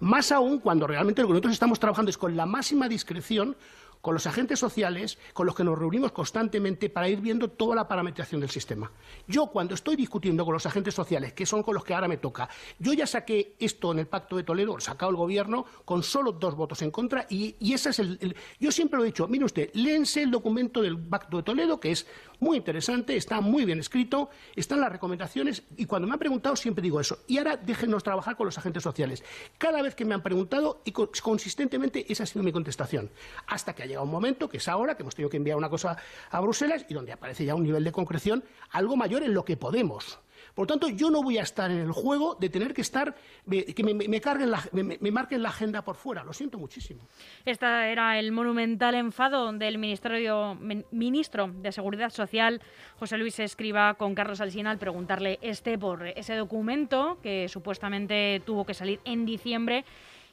Más 0.00 0.32
aún 0.32 0.60
cuando 0.60 0.86
realmente 0.86 1.20
lo 1.20 1.28
que 1.28 1.32
nosotros 1.32 1.52
estamos 1.52 1.78
trabajando 1.78 2.08
es 2.08 2.16
con 2.16 2.34
la 2.34 2.46
máxima 2.46 2.88
discreción 2.88 3.54
con 4.00 4.14
los 4.14 4.26
agentes 4.26 4.58
sociales, 4.58 5.18
con 5.32 5.46
los 5.46 5.54
que 5.54 5.64
nos 5.64 5.78
reunimos 5.78 6.12
constantemente 6.12 6.88
para 6.88 7.08
ir 7.08 7.20
viendo 7.20 7.48
toda 7.48 7.76
la 7.76 7.88
parametrización 7.88 8.40
del 8.40 8.50
sistema. 8.50 8.90
Yo, 9.26 9.46
cuando 9.48 9.74
estoy 9.74 9.96
discutiendo 9.96 10.44
con 10.44 10.54
los 10.54 10.66
agentes 10.66 10.94
sociales, 10.94 11.32
que 11.32 11.46
son 11.46 11.62
con 11.62 11.74
los 11.74 11.84
que 11.84 11.94
ahora 11.94 12.08
me 12.08 12.16
toca, 12.16 12.48
yo 12.78 12.92
ya 12.92 13.06
saqué 13.06 13.54
esto 13.58 13.92
en 13.92 14.00
el 14.00 14.06
Pacto 14.06 14.36
de 14.36 14.42
Toledo, 14.42 14.78
sacado 14.80 15.10
el 15.10 15.16
Gobierno, 15.16 15.66
con 15.84 16.02
solo 16.02 16.32
dos 16.32 16.54
votos 16.54 16.82
en 16.82 16.90
contra, 16.90 17.26
y, 17.28 17.56
ese 17.72 17.90
es 17.90 17.98
el, 17.98 18.36
Yo 18.58 18.72
siempre 18.72 18.98
lo 18.98 19.04
he 19.04 19.08
dicho, 19.08 19.28
mire 19.28 19.44
usted, 19.44 19.70
léense 19.74 20.22
el 20.22 20.30
documento 20.30 20.82
del 20.82 20.98
Pacto 20.98 21.38
de 21.38 21.42
Toledo, 21.42 21.80
que 21.80 21.92
es 21.92 22.06
muy 22.38 22.56
interesante, 22.56 23.16
está 23.16 23.40
muy 23.40 23.64
bien 23.64 23.80
escrito, 23.80 24.30
están 24.56 24.80
las 24.80 24.90
recomendaciones, 24.90 25.62
y 25.76 25.84
cuando 25.84 26.08
me 26.08 26.14
han 26.14 26.18
preguntado 26.18 26.56
siempre 26.56 26.82
digo 26.82 27.00
eso. 27.00 27.18
Y 27.26 27.38
ahora 27.38 27.56
déjenos 27.56 28.02
trabajar 28.02 28.36
con 28.36 28.46
los 28.46 28.56
agentes 28.56 28.82
sociales. 28.82 29.22
Cada 29.58 29.82
vez 29.82 29.94
que 29.94 30.04
me 30.04 30.14
han 30.14 30.22
preguntado, 30.22 30.80
y 30.84 30.92
consistentemente 30.92 32.10
esa 32.10 32.22
ha 32.22 32.26
sido 32.26 32.42
mi 32.42 32.52
contestación. 32.52 33.10
Hasta 33.46 33.74
que 33.74 33.82
llega 33.90 34.02
un 34.02 34.10
momento, 34.10 34.48
que 34.48 34.56
es 34.56 34.68
ahora, 34.68 34.96
que 34.96 35.02
hemos 35.02 35.14
tenido 35.14 35.30
que 35.30 35.36
enviar 35.36 35.56
una 35.56 35.68
cosa 35.68 35.96
a 36.30 36.40
Bruselas 36.40 36.86
y 36.88 36.94
donde 36.94 37.12
aparece 37.12 37.44
ya 37.44 37.54
un 37.54 37.62
nivel 37.62 37.84
de 37.84 37.92
concreción 37.92 38.42
algo 38.70 38.96
mayor 38.96 39.22
en 39.22 39.34
lo 39.34 39.44
que 39.44 39.56
podemos. 39.56 40.18
Por 40.54 40.64
lo 40.64 40.66
tanto, 40.66 40.88
yo 40.88 41.10
no 41.10 41.22
voy 41.22 41.38
a 41.38 41.42
estar 41.42 41.70
en 41.70 41.78
el 41.78 41.92
juego 41.92 42.34
de 42.34 42.48
tener 42.48 42.74
que 42.74 42.80
estar, 42.80 43.14
que 43.48 43.82
me, 43.82 44.20
carguen 44.20 44.50
me, 44.72 45.10
marquen 45.10 45.42
la 45.42 45.50
agenda 45.50 45.82
por 45.82 45.96
fuera. 45.96 46.24
Lo 46.24 46.32
siento 46.32 46.58
muchísimo. 46.58 47.02
Este 47.44 47.66
era 47.66 48.18
el 48.18 48.32
monumental 48.32 48.94
enfado 48.94 49.52
del 49.52 49.78
Ministerio, 49.78 50.56
ministro 50.90 51.48
de 51.48 51.72
Seguridad 51.72 52.10
Social, 52.10 52.60
José 52.98 53.18
Luis 53.18 53.38
Escriba, 53.38 53.94
con 53.94 54.14
Carlos 54.14 54.40
Alsina 54.40 54.70
al 54.70 54.78
preguntarle 54.78 55.38
este 55.42 55.78
por 55.78 56.06
ese 56.06 56.34
documento 56.34 57.18
que 57.22 57.48
supuestamente 57.48 58.42
tuvo 58.44 58.64
que 58.64 58.74
salir 58.74 59.00
en 59.04 59.24
diciembre 59.26 59.84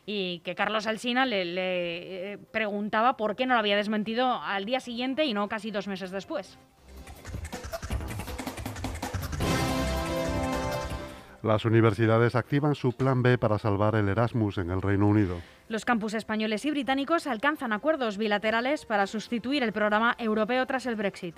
y 0.10 0.40
que 0.40 0.56
Carlos 0.56 0.88
Alsina 0.88 1.26
le, 1.26 1.44
eh, 1.44 2.38
preguntaba 2.52 3.18
por 3.18 3.36
qué 3.36 3.46
no 3.46 3.56
lo 3.56 3.60
había 3.60 3.76
desmentido 3.76 4.42
al 4.42 4.64
día 4.64 4.80
siguiente 4.80 5.26
y 5.26 5.34
no 5.34 5.50
casi 5.50 5.70
dos 5.70 5.88
meses 5.88 6.12
después. 6.12 6.58
Las 11.44 11.66
universidades 11.66 12.36
activan 12.36 12.74
su 12.74 12.94
plan 12.94 13.22
B 13.22 13.38
para 13.38 13.60
salvar 13.60 13.96
el 13.96 14.08
Erasmus 14.08 14.58
en 14.58 14.72
el 14.72 14.82
Reino 14.82 15.08
Unido. 15.08 15.36
Los 15.68 15.84
campus 15.84 16.14
españoles 16.14 16.64
y 16.66 16.72
británicos 16.72 17.28
alcanzan 17.28 17.74
acuerdos 17.74 18.18
bilaterales 18.18 18.86
para 18.86 19.08
sustituir 19.08 19.62
el 19.62 19.74
programa 19.74 20.16
europeo 20.18 20.66
tras 20.66 20.86
el 20.86 20.96
Brexit. 20.96 21.36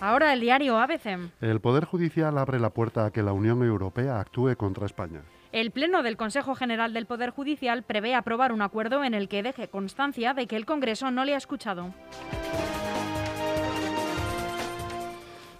Ahora 0.00 0.32
el 0.32 0.40
diario 0.40 0.78
ABC. 0.78 1.18
El 1.40 1.60
Poder 1.60 1.84
Judicial 1.84 2.38
abre 2.38 2.60
la 2.60 2.70
puerta 2.70 3.06
a 3.06 3.10
que 3.10 3.22
la 3.22 3.32
Unión 3.32 3.64
Europea 3.64 4.20
actúe 4.20 4.54
contra 4.56 4.86
España. 4.86 5.22
El 5.50 5.72
Pleno 5.72 6.04
del 6.04 6.16
Consejo 6.16 6.54
General 6.54 6.92
del 6.92 7.06
Poder 7.06 7.30
Judicial 7.30 7.82
prevé 7.82 8.14
aprobar 8.14 8.52
un 8.52 8.62
acuerdo 8.62 9.02
en 9.02 9.14
el 9.14 9.28
que 9.28 9.42
deje 9.42 9.66
constancia 9.66 10.34
de 10.34 10.46
que 10.46 10.54
el 10.54 10.66
Congreso 10.66 11.10
no 11.10 11.24
le 11.24 11.34
ha 11.34 11.38
escuchado. 11.38 11.94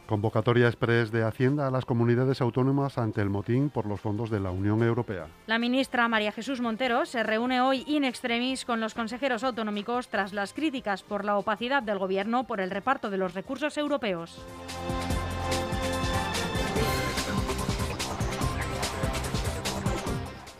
Convocatoria 0.09 0.69
express 0.69 1.13
de 1.13 1.23
Hacienda 1.23 1.67
a 1.67 1.71
las 1.71 1.85
comunidades 1.85 2.41
autónomas 2.41 2.97
ante 2.97 3.21
el 3.21 3.29
motín 3.29 3.69
por 3.69 3.85
los 3.85 4.01
fondos 4.01 4.31
de 4.31 4.41
la 4.41 4.51
Unión 4.51 4.83
Europea. 4.83 5.27
La 5.47 5.59
ministra 5.59 6.09
María 6.09 6.33
Jesús 6.33 6.63
Montero 6.63 7.05
se 7.05 7.23
reúne 7.23 7.61
hoy 7.61 7.85
in 7.87 8.05
extremis 8.05 8.65
con 8.65 8.81
los 8.81 8.95
consejeros 8.95 9.45
autonómicos 9.45 10.09
tras 10.09 10.33
las 10.33 10.55
críticas 10.55 11.03
por 11.03 11.27
la 11.27 11.37
opacidad 11.37 11.83
del 11.83 11.99
Gobierno 11.99 12.45
por 12.45 12.63
el 12.63 12.71
reparto 12.71 13.11
de 13.11 13.19
los 13.19 13.35
recursos 13.35 13.77
europeos. 13.77 14.41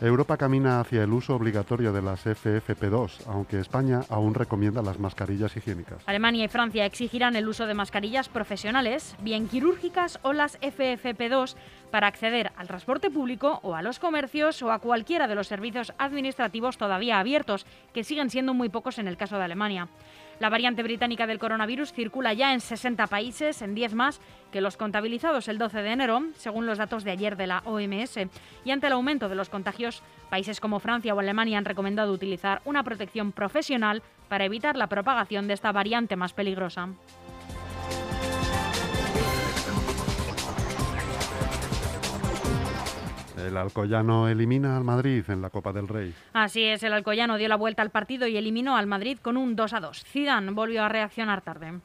Europa 0.01 0.37
camina 0.37 0.79
hacia 0.79 1.03
el 1.03 1.11
uso 1.11 1.35
obligatorio 1.35 1.91
de 1.91 2.01
las 2.01 2.25
FFP2, 2.25 3.27
aunque 3.27 3.59
España 3.59 4.01
aún 4.09 4.33
recomienda 4.33 4.81
las 4.81 4.97
mascarillas 4.97 5.57
higiénicas. 5.57 6.01
Alemania 6.05 6.45
y 6.45 6.47
Francia 6.47 6.85
exigirán 6.85 7.35
el 7.35 7.49
uso 7.49 7.67
de 7.67 7.73
mascarillas 7.73 8.29
profesionales, 8.29 9.17
bien 9.19 9.49
quirúrgicas 9.49 10.19
o 10.21 10.31
las 10.31 10.57
FFP2 10.61 11.55
para 11.91 12.07
acceder 12.07 12.51
al 12.55 12.67
transporte 12.67 13.09
público 13.09 13.59
o 13.61 13.75
a 13.75 13.81
los 13.81 13.99
comercios 13.99 14.61
o 14.61 14.71
a 14.71 14.79
cualquiera 14.79 15.27
de 15.27 15.35
los 15.35 15.47
servicios 15.47 15.91
administrativos 15.97 16.77
todavía 16.77 17.19
abiertos, 17.19 17.65
que 17.93 18.05
siguen 18.05 18.29
siendo 18.29 18.53
muy 18.53 18.69
pocos 18.69 18.99
en 18.99 19.07
el 19.07 19.17
caso 19.17 19.37
de 19.37 19.43
Alemania. 19.43 19.89
La 20.39 20.47
variante 20.47 20.83
británica 20.83 21.27
del 21.27 21.37
coronavirus 21.37 21.91
circula 21.91 22.33
ya 22.33 22.53
en 22.53 22.61
60 22.61 23.07
países, 23.07 23.61
en 23.61 23.75
10 23.75 23.93
más 23.93 24.21
que 24.53 24.61
los 24.61 24.77
contabilizados 24.77 25.49
el 25.49 25.57
12 25.57 25.81
de 25.81 25.91
enero, 25.91 26.23
según 26.37 26.65
los 26.65 26.77
datos 26.77 27.03
de 27.03 27.11
ayer 27.11 27.35
de 27.35 27.47
la 27.47 27.61
OMS. 27.65 28.17
Y 28.63 28.71
ante 28.71 28.87
el 28.87 28.93
aumento 28.93 29.27
de 29.27 29.35
los 29.35 29.49
contagios, 29.49 30.01
países 30.29 30.61
como 30.61 30.79
Francia 30.79 31.13
o 31.13 31.19
Alemania 31.19 31.57
han 31.57 31.65
recomendado 31.65 32.13
utilizar 32.13 32.61
una 32.63 32.83
protección 32.83 33.33
profesional 33.33 34.01
para 34.29 34.45
evitar 34.45 34.77
la 34.77 34.87
propagación 34.87 35.47
de 35.47 35.55
esta 35.55 35.73
variante 35.73 36.15
más 36.15 36.31
peligrosa. 36.31 36.87
El 43.45 43.57
Alcoyano 43.57 44.27
elimina 44.27 44.75
al 44.75 44.83
Madrid 44.83 45.23
en 45.29 45.41
la 45.41 45.49
Copa 45.49 45.71
del 45.71 45.87
Rey. 45.87 46.13
Así 46.33 46.63
es, 46.63 46.83
el 46.83 46.93
Alcoyano 46.93 47.37
dio 47.37 47.47
la 47.47 47.55
vuelta 47.55 47.81
al 47.81 47.89
partido 47.89 48.27
y 48.27 48.37
eliminó 48.37 48.75
al 48.75 48.87
Madrid 48.87 49.17
con 49.21 49.37
un 49.37 49.55
2 49.55 49.73
a 49.73 49.79
2. 49.79 50.03
Zidane 50.05 50.51
volvió 50.51 50.83
a 50.83 50.89
reaccionar 50.89 51.41
tarde. 51.41 51.79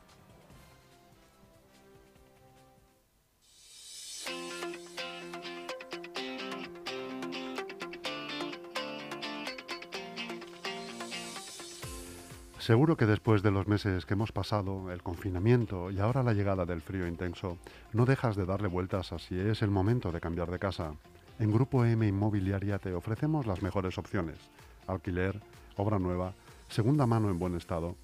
Seguro 12.59 12.97
que 12.97 13.05
después 13.05 13.43
de 13.43 13.51
los 13.51 13.69
meses 13.69 14.07
que 14.07 14.15
hemos 14.15 14.33
pasado, 14.33 14.91
el 14.91 15.03
confinamiento 15.03 15.91
y 15.91 16.01
ahora 16.01 16.23
la 16.23 16.33
llegada 16.33 16.65
del 16.65 16.81
frío 16.81 17.07
intenso, 17.07 17.59
no 17.93 18.07
dejas 18.07 18.37
de 18.37 18.47
darle 18.47 18.69
vueltas 18.69 19.13
a 19.13 19.19
si 19.19 19.39
es 19.39 19.61
el 19.61 19.71
momento 19.71 20.11
de 20.13 20.21
cambiar 20.23 20.51
de 20.51 20.59
casa. 20.59 20.95
En 21.41 21.51
Grupo 21.51 21.85
M 21.85 22.07
Inmobiliaria 22.07 22.79
te 22.79 22.95
ofrecemos 22.95 23.45
las 23.45 23.61
mejores 23.61 23.99
opciones. 23.99 24.39
Alquiler, 24.87 25.41
obra 25.77 25.99
nueva, 25.99 26.33
segunda 26.69 27.07
mano 27.07 27.29
en 27.29 27.41
buen 27.41 27.57
estado. 27.57 27.97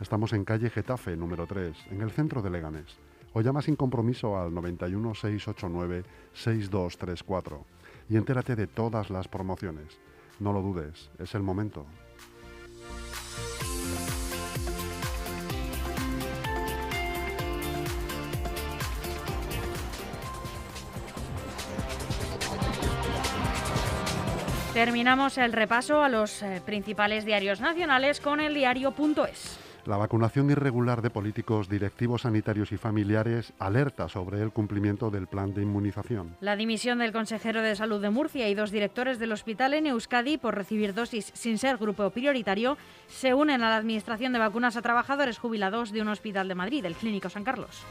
Estamos 0.00 0.32
en 0.32 0.46
calle 0.46 0.70
Getafe, 0.70 1.14
número 1.14 1.46
3, 1.46 1.76
en 1.90 2.00
el 2.00 2.10
centro 2.10 2.40
de 2.40 2.48
Leganés. 2.48 2.96
O 3.34 3.42
llama 3.42 3.60
sin 3.60 3.76
compromiso 3.76 4.38
al 4.38 4.54
91 4.54 5.14
689 5.14 6.04
6234 6.32 7.64
y 8.08 8.16
entérate 8.16 8.56
de 8.56 8.66
todas 8.66 9.10
las 9.10 9.28
promociones. 9.28 9.98
No 10.40 10.54
lo 10.54 10.62
dudes, 10.62 11.10
es 11.18 11.34
el 11.34 11.42
momento. 11.42 11.84
Terminamos 24.78 25.38
el 25.38 25.52
repaso 25.52 26.04
a 26.04 26.08
los 26.08 26.40
eh, 26.40 26.62
principales 26.64 27.24
diarios 27.24 27.60
nacionales 27.60 28.20
con 28.20 28.38
el 28.38 28.54
diario.es. 28.54 29.58
La 29.86 29.96
vacunación 29.96 30.50
irregular 30.50 31.02
de 31.02 31.10
políticos, 31.10 31.68
directivos 31.68 32.22
sanitarios 32.22 32.70
y 32.70 32.76
familiares 32.76 33.52
alerta 33.58 34.08
sobre 34.08 34.40
el 34.40 34.52
cumplimiento 34.52 35.10
del 35.10 35.26
plan 35.26 35.52
de 35.52 35.62
inmunización. 35.62 36.36
La 36.40 36.54
dimisión 36.54 37.00
del 37.00 37.10
consejero 37.10 37.60
de 37.60 37.74
salud 37.74 38.00
de 38.00 38.10
Murcia 38.10 38.48
y 38.48 38.54
dos 38.54 38.70
directores 38.70 39.18
del 39.18 39.32
hospital 39.32 39.74
en 39.74 39.88
Euskadi 39.88 40.38
por 40.38 40.54
recibir 40.54 40.94
dosis 40.94 41.32
sin 41.34 41.58
ser 41.58 41.78
grupo 41.78 42.10
prioritario 42.10 42.78
se 43.08 43.34
unen 43.34 43.64
a 43.64 43.70
la 43.70 43.78
administración 43.78 44.32
de 44.32 44.38
vacunas 44.38 44.76
a 44.76 44.82
trabajadores 44.82 45.38
jubilados 45.38 45.90
de 45.90 46.02
un 46.02 46.08
hospital 46.08 46.46
de 46.46 46.54
Madrid, 46.54 46.84
el 46.84 46.94
Clínico 46.94 47.28
San 47.30 47.42
Carlos. 47.42 47.84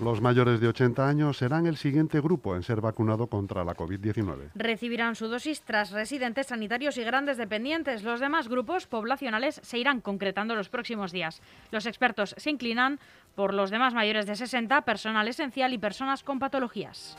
Los 0.00 0.20
mayores 0.20 0.60
de 0.60 0.68
80 0.68 1.08
años 1.08 1.38
serán 1.38 1.66
el 1.66 1.76
siguiente 1.76 2.20
grupo 2.20 2.54
en 2.54 2.62
ser 2.62 2.82
vacunado 2.82 3.28
contra 3.28 3.64
la 3.64 3.74
COVID-19. 3.74 4.50
Recibirán 4.54 5.14
su 5.14 5.28
dosis 5.28 5.62
tras 5.62 5.90
residentes 5.90 6.48
sanitarios 6.48 6.98
y 6.98 7.04
grandes 7.04 7.38
dependientes. 7.38 8.02
Los 8.02 8.20
demás 8.20 8.48
grupos 8.48 8.86
poblacionales 8.86 9.60
se 9.62 9.78
irán 9.78 10.02
concretando 10.02 10.54
los 10.54 10.68
próximos 10.68 11.12
días. 11.12 11.40
Los 11.70 11.86
expertos 11.86 12.34
se 12.36 12.50
inclinan 12.50 13.00
por 13.34 13.54
los 13.54 13.70
demás 13.70 13.94
mayores 13.94 14.26
de 14.26 14.36
60, 14.36 14.82
personal 14.82 15.28
esencial 15.28 15.72
y 15.72 15.78
personas 15.78 16.22
con 16.22 16.38
patologías. 16.38 17.16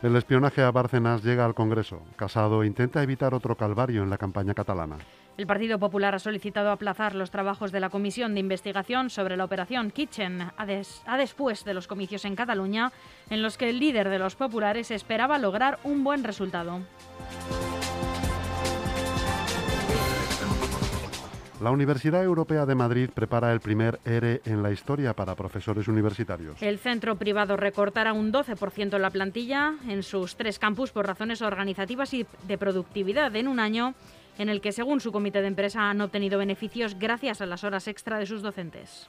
El 0.00 0.14
espionaje 0.14 0.62
a 0.62 0.70
Bárcenas 0.70 1.24
llega 1.24 1.44
al 1.44 1.54
Congreso. 1.54 2.02
Casado 2.14 2.62
intenta 2.62 3.02
evitar 3.02 3.34
otro 3.34 3.56
calvario 3.56 4.04
en 4.04 4.10
la 4.10 4.16
campaña 4.16 4.54
catalana. 4.54 4.96
El 5.36 5.46
Partido 5.48 5.80
Popular 5.80 6.14
ha 6.14 6.20
solicitado 6.20 6.70
aplazar 6.70 7.16
los 7.16 7.32
trabajos 7.32 7.72
de 7.72 7.80
la 7.80 7.90
Comisión 7.90 8.32
de 8.34 8.40
Investigación 8.40 9.10
sobre 9.10 9.36
la 9.36 9.44
operación 9.44 9.90
Kitchen 9.90 10.52
a, 10.56 11.16
después 11.16 11.64
de 11.64 11.74
los 11.74 11.88
comicios 11.88 12.24
en 12.24 12.36
Cataluña, 12.36 12.92
en 13.28 13.42
los 13.42 13.58
que 13.58 13.70
el 13.70 13.80
líder 13.80 14.08
de 14.08 14.20
los 14.20 14.36
populares 14.36 14.92
esperaba 14.92 15.36
lograr 15.36 15.80
un 15.82 16.04
buen 16.04 16.22
resultado. 16.22 16.80
La 21.60 21.72
Universidad 21.72 22.22
Europea 22.22 22.66
de 22.66 22.76
Madrid 22.76 23.10
prepara 23.12 23.52
el 23.52 23.58
primer 23.58 23.98
ERE 24.04 24.42
en 24.44 24.62
la 24.62 24.70
historia 24.70 25.12
para 25.14 25.34
profesores 25.34 25.88
universitarios. 25.88 26.62
El 26.62 26.78
centro 26.78 27.16
privado 27.16 27.56
recortará 27.56 28.12
un 28.12 28.32
12% 28.32 28.96
la 28.96 29.10
plantilla 29.10 29.74
en 29.88 30.04
sus 30.04 30.36
tres 30.36 30.60
campus 30.60 30.92
por 30.92 31.04
razones 31.04 31.42
organizativas 31.42 32.14
y 32.14 32.26
de 32.46 32.58
productividad 32.58 33.34
en 33.34 33.48
un 33.48 33.58
año 33.58 33.94
en 34.38 34.48
el 34.48 34.60
que, 34.60 34.70
según 34.70 35.00
su 35.00 35.10
comité 35.10 35.40
de 35.40 35.48
empresa, 35.48 35.90
han 35.90 36.00
obtenido 36.00 36.38
beneficios 36.38 36.96
gracias 36.96 37.40
a 37.40 37.46
las 37.46 37.64
horas 37.64 37.88
extra 37.88 38.18
de 38.18 38.26
sus 38.26 38.40
docentes. 38.40 39.08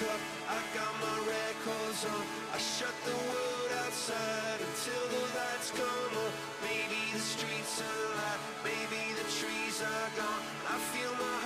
Music 0.00 0.14
up, 0.14 0.20
I 0.48 0.60
got 0.74 0.92
my 1.00 1.18
records 1.26 2.04
on. 2.06 2.24
I 2.54 2.58
shut 2.58 2.94
the 3.04 3.12
world 3.12 3.70
outside 3.84 4.60
until 4.60 5.04
the 5.08 5.22
lights 5.36 5.70
come 5.70 6.16
on. 6.16 6.32
Maybe 6.62 7.12
the 7.12 7.18
streets 7.18 7.82
are 7.82 8.12
alive, 8.12 8.40
maybe 8.64 9.14
the 9.14 9.26
trees 9.38 9.82
are 9.82 10.10
gone. 10.16 10.42
I 10.68 10.78
feel 10.92 11.12
my 11.12 11.39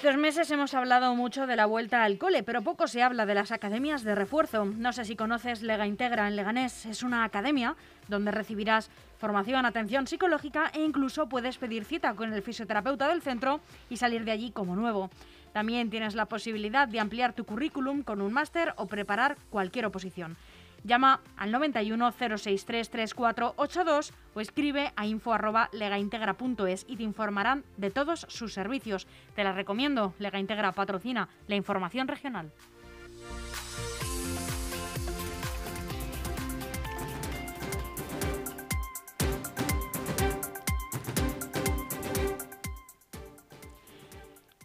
Estos 0.00 0.16
meses 0.16 0.50
hemos 0.50 0.72
hablado 0.72 1.14
mucho 1.14 1.46
de 1.46 1.56
la 1.56 1.66
vuelta 1.66 2.04
al 2.04 2.16
cole, 2.16 2.42
pero 2.42 2.62
poco 2.62 2.88
se 2.88 3.02
habla 3.02 3.26
de 3.26 3.34
las 3.34 3.52
academias 3.52 4.02
de 4.02 4.14
refuerzo. 4.14 4.64
No 4.64 4.94
sé 4.94 5.04
si 5.04 5.14
conoces 5.14 5.60
Lega 5.60 5.86
Integra 5.86 6.26
en 6.26 6.36
Leganés. 6.36 6.86
Es 6.86 7.02
una 7.02 7.22
academia 7.22 7.76
donde 8.08 8.30
recibirás 8.30 8.88
formación, 9.18 9.66
atención 9.66 10.06
psicológica 10.06 10.70
e 10.72 10.82
incluso 10.82 11.28
puedes 11.28 11.58
pedir 11.58 11.84
cita 11.84 12.14
con 12.14 12.32
el 12.32 12.40
fisioterapeuta 12.40 13.08
del 13.08 13.20
centro 13.20 13.60
y 13.90 13.98
salir 13.98 14.24
de 14.24 14.30
allí 14.30 14.52
como 14.52 14.74
nuevo. 14.74 15.10
También 15.52 15.90
tienes 15.90 16.14
la 16.14 16.24
posibilidad 16.24 16.88
de 16.88 16.98
ampliar 16.98 17.34
tu 17.34 17.44
currículum 17.44 18.02
con 18.02 18.22
un 18.22 18.32
máster 18.32 18.72
o 18.76 18.86
preparar 18.86 19.36
cualquier 19.50 19.84
oposición. 19.84 20.38
Llama 20.84 21.20
al 21.36 21.52
91 21.52 22.12
063 22.12 22.90
3482 22.90 24.12
o 24.34 24.40
escribe 24.40 24.92
a 24.96 25.06
info@legaintegra.es 25.06 26.86
y 26.88 26.96
te 26.96 27.02
informarán 27.02 27.64
de 27.76 27.90
todos 27.90 28.26
sus 28.28 28.54
servicios. 28.54 29.06
Te 29.34 29.44
la 29.44 29.52
recomiendo. 29.52 30.14
Lega 30.18 30.38
Integra 30.38 30.72
patrocina 30.72 31.28
la 31.48 31.56
información 31.56 32.08
regional. 32.08 32.50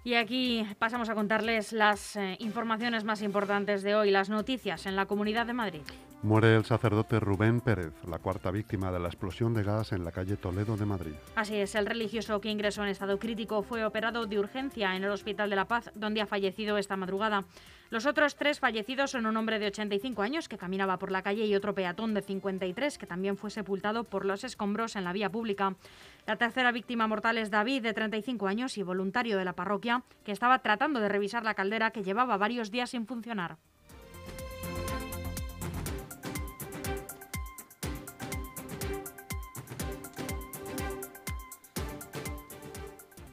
Y 0.06 0.14
aquí 0.14 0.64
pasamos 0.78 1.10
a 1.10 1.16
contarles 1.16 1.74
las 1.74 2.16
eh, 2.16 2.38
informaciones 2.40 3.04
más 3.04 3.24
importantes 3.24 3.82
de 3.82 3.96
hoy, 3.96 4.12
las 4.12 4.30
noticias 4.30 4.86
en 4.86 4.96
la 4.96 5.08
Comunidad 5.08 5.48
de 5.48 5.54
Madrid. 5.54 5.82
Muere 6.26 6.56
el 6.56 6.66
sacerdote 6.66 7.20
Rubén 7.20 7.62
Pérez, 7.62 7.94
la 8.10 8.18
cuarta 8.18 8.50
víctima 8.50 8.92
de 8.92 8.98
la 8.98 9.10
explosión 9.10 9.54
de 9.54 9.62
gas 9.62 9.92
en 9.92 10.04
la 10.04 10.12
calle 10.12 10.38
Toledo 10.38 10.76
de 10.76 10.84
Madrid. 10.84 11.14
Así 11.36 11.56
es, 11.56 11.76
el 11.76 11.86
religioso 11.86 12.42
que 12.42 12.50
ingresó 12.50 12.82
en 12.82 12.90
estado 12.90 13.20
crítico 13.20 13.62
fue 13.62 13.86
operado 13.86 14.26
de 14.26 14.40
urgencia 14.40 14.96
en 14.96 15.04
el 15.04 15.12
Hospital 15.12 15.52
de 15.52 15.56
la 15.56 15.68
Paz, 15.68 15.92
donde 15.94 16.22
ha 16.22 16.26
fallecido 16.26 16.80
esta 16.80 16.98
madrugada. 16.98 17.46
Los 17.92 18.08
otros 18.08 18.38
tres 18.38 18.60
fallecidos 18.60 19.12
son 19.12 19.28
un 19.28 19.38
hombre 19.38 19.60
de 19.60 19.68
85 19.68 20.24
años 20.24 20.50
que 20.50 20.58
caminaba 20.58 20.98
por 20.98 21.12
la 21.12 21.22
calle 21.22 21.46
y 21.46 21.54
otro 21.54 21.76
peatón 21.76 22.16
de 22.16 22.24
53 22.24 22.98
que 22.98 23.06
también 23.06 23.38
fue 23.38 23.52
sepultado 23.52 24.04
por 24.04 24.26
los 24.26 24.44
escombros 24.44 24.96
en 24.96 25.04
la 25.04 25.14
vía 25.14 25.30
pública. 25.30 25.76
La 26.26 26.38
tercera 26.38 26.72
víctima 26.72 27.06
mortal 27.06 27.38
es 27.38 27.52
David, 27.52 27.84
de 27.84 27.94
35 27.94 28.48
años 28.48 28.80
y 28.80 28.82
voluntario 28.82 29.38
de 29.38 29.46
la 29.46 29.54
parroquia, 29.54 30.02
que 30.24 30.32
estaba 30.32 30.58
tratando 30.64 31.00
de 31.00 31.08
revisar 31.08 31.44
la 31.44 31.54
caldera 31.54 31.92
que 31.92 32.04
llevaba 32.04 32.36
varios 32.38 32.72
días 32.72 32.90
sin 32.90 33.06
funcionar. 33.06 33.58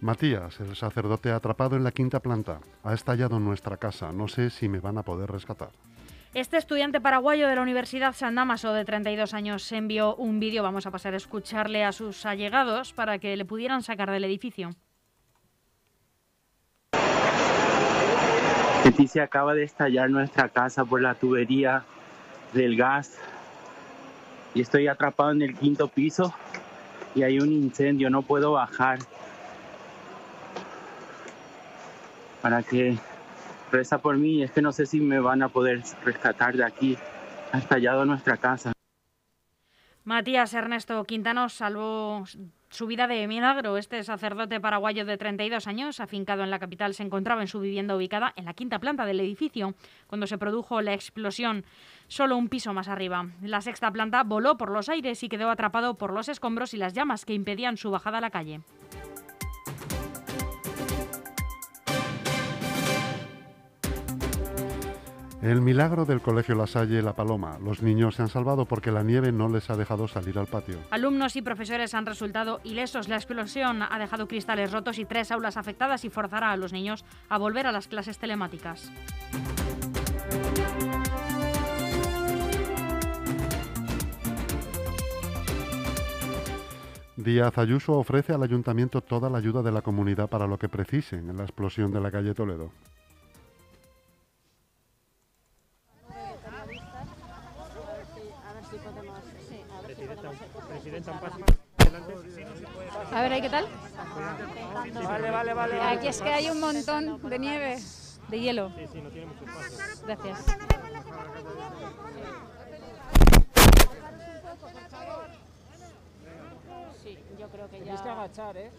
Matías, 0.03 0.59
el 0.59 0.75
sacerdote 0.75 1.31
atrapado 1.31 1.77
en 1.77 1.85
la 1.85 1.93
quinta 1.93 2.19
planta, 2.19 2.59
ha 2.83 2.93
estallado 2.93 3.37
en 3.37 3.45
nuestra 3.45 3.77
casa. 3.77 4.13
No 4.13 4.27
sé 4.27 4.51
si 4.51 4.69
me 4.69 4.81
van 4.81 4.99
a 4.99 5.05
poder 5.05 5.31
rescatar. 5.31 5.71
Este 6.35 6.57
estudiante 6.57 7.01
paraguayo 7.01 7.47
de 7.47 7.55
la 7.55 7.63
Universidad 7.63 8.13
San 8.13 8.35
Damaso, 8.35 8.73
de 8.73 8.85
32 8.85 9.33
años, 9.33 9.71
envió 9.71 10.17
un 10.17 10.41
vídeo, 10.41 10.65
vamos 10.65 10.87
a 10.87 10.91
pasar 10.91 11.15
a 11.15 11.19
escucharle 11.19 11.85
a 11.85 11.93
sus 11.93 12.27
allegados 12.27 12.93
para 12.93 13.21
que 13.21 13.37
le 13.37 13.45
pudieran 13.45 13.85
sacar 13.85 14.11
del 14.11 14.25
edificio. 14.25 14.71
Leticia 18.85 19.23
acaba 19.23 19.55
de 19.55 19.63
estallar 19.63 20.11
nuestra 20.11 20.49
casa 20.49 20.85
por 20.85 21.01
la 21.01 21.15
tubería 21.15 21.85
del 22.53 22.77
gas 22.77 23.19
y 24.53 24.63
estoy 24.63 24.89
atrapado 24.89 25.31
en 25.31 25.43
el 25.43 25.55
quinto 25.55 25.87
piso 25.87 26.35
y 27.15 27.23
hay 27.23 27.39
un 27.39 27.53
incendio, 27.53 28.11
no 28.11 28.23
puedo 28.23 28.51
bajar. 28.53 28.99
Para 32.43 32.63
que 32.63 32.99
reza 33.71 33.99
por 33.99 34.17
mí, 34.17 34.43
es 34.43 34.51
que 34.51 34.61
no 34.61 34.73
sé 34.73 34.85
si 34.85 35.01
me 35.01 35.21
van 35.21 35.43
a 35.43 35.49
poder 35.49 35.83
rescatar 36.05 36.57
de 36.57 36.65
aquí. 36.65 36.99
Ha 37.53 37.59
estallado 37.59 38.05
nuestra 38.05 38.37
casa. 38.37 38.73
Matías 40.05 40.53
Ernesto 40.53 41.05
Quintano 41.05 41.49
salvó 41.49 42.25
su 42.71 42.87
vida 42.87 43.07
de 43.07 43.29
milagro. 43.29 43.77
Este 43.77 44.03
sacerdote 44.03 44.59
paraguayo 44.59 45.05
de 45.05 45.17
32 45.17 45.69
años, 45.69 46.01
afincado 46.01 46.43
en 46.43 46.51
la 46.51 46.59
capital, 46.59 46.95
se 46.95 47.05
encontraba 47.05 47.43
en 47.43 47.47
su 47.47 47.61
vivienda 47.61 47.95
ubicada 47.95 48.33
en 48.35 48.47
la 48.47 48.55
quinta 48.55 48.81
planta 48.81 49.07
del 49.07 49.21
edificio 49.21 49.75
cuando 50.09 50.27
se 50.27 50.39
produjo 50.39 50.81
la 50.81 50.95
explosión 50.95 51.65
solo 52.09 52.37
un 52.37 52.49
piso 52.49 52.73
más 52.73 52.89
arriba. 52.89 53.29
La 53.43 53.61
sexta 53.61 53.93
planta 53.93 54.25
voló 54.25 54.57
por 54.57 54.71
los 54.71 54.89
aires 54.89 55.23
y 55.23 55.29
quedó 55.29 55.51
atrapado 55.51 55.95
por 55.95 56.13
los 56.13 56.29
escombros 56.29 56.75
y 56.75 56.79
las 56.79 56.95
llamas 56.95 57.25
que 57.25 57.35
impedían 57.35 57.77
su 57.77 57.91
bajada 57.91 58.19
a 58.19 58.23
la 58.23 58.31
calle. 58.31 58.61
El 65.43 65.61
milagro 65.61 66.05
del 66.05 66.21
Colegio 66.21 66.55
La 66.55 66.69
Salle 66.69 67.03
La 67.03 67.15
Paloma. 67.15 67.59
Los 67.61 67.83
niños 67.83 68.15
se 68.15 68.23
han 68.23 68.29
salvado 68.29 68.65
porque 68.65 68.93
la 68.93 69.03
nieve 69.03 69.33
no 69.33 69.49
les 69.49 69.71
ha 69.71 69.77
dejado 69.77 70.07
salir 70.07 70.39
al 70.39 70.47
patio. 70.47 70.77
Alumnos 70.93 71.35
y 71.35 71.43
profesores 71.43 71.95
han 71.95 72.07
resultado 72.07 72.61
ilesos. 72.63 73.09
La 73.09 73.17
explosión 73.17 73.83
ha 73.83 73.99
dejado 73.99 74.29
cristales 74.29 74.71
rotos 74.71 75.01
y 75.01 75.05
tres 75.05 75.33
aulas 75.33 75.57
afectadas 75.57 76.05
y 76.05 76.11
forzará 76.11 76.53
a 76.53 76.57
los 76.57 76.73
niños 76.73 77.05
a 77.29 77.39
volver 77.39 77.67
a 77.67 77.73
las 77.73 77.89
clases 77.89 78.19
telemáticas. 78.19 78.93
Díaz 87.17 87.59
Ayuso 87.59 87.95
ofrece 87.95 88.33
al 88.33 88.45
ayuntamiento 88.45 89.01
toda 89.01 89.29
la 89.29 89.39
ayuda 89.39 89.63
de 89.63 89.73
la 89.73 89.83
comunidad 89.83 90.31
para 90.31 90.47
lo 90.47 90.57
que 90.57 90.69
precisen 90.69 91.29
en 91.29 91.37
la 91.37 91.43
explosión 91.43 91.91
de 91.91 92.01
la 92.01 92.13
calle 92.13 92.33
Toledo. 92.33 92.71
A 103.13 103.23
ver, 103.23 103.33
¿ahí 103.33 103.43
qué 103.43 103.51
tal? 103.51 103.67
Vale, 105.05 105.31
vale, 105.31 105.55
vale. 105.55 105.81
Aquí 105.81 106.09
es 106.09 106.23
que 106.23 106.31
hay 106.31 106.49
un 106.49 106.61
montón 106.61 107.21
de 107.29 107.39
nieve, 107.39 107.79
de 108.29 108.41
hielo. 108.41 108.71
Sí, 108.77 108.87
sí, 108.93 109.01
no 109.03 109.11
tiene 109.11 109.27
mucho 109.27 109.45
espacio. 109.45 109.79
Gracias. 110.07 110.39
Sí, 117.03 117.19
yo 117.39 117.49
creo 117.49 117.69
que 117.69 117.85
ya... 117.85 117.95
agachar, 117.95 118.57
¿eh? 118.57 118.71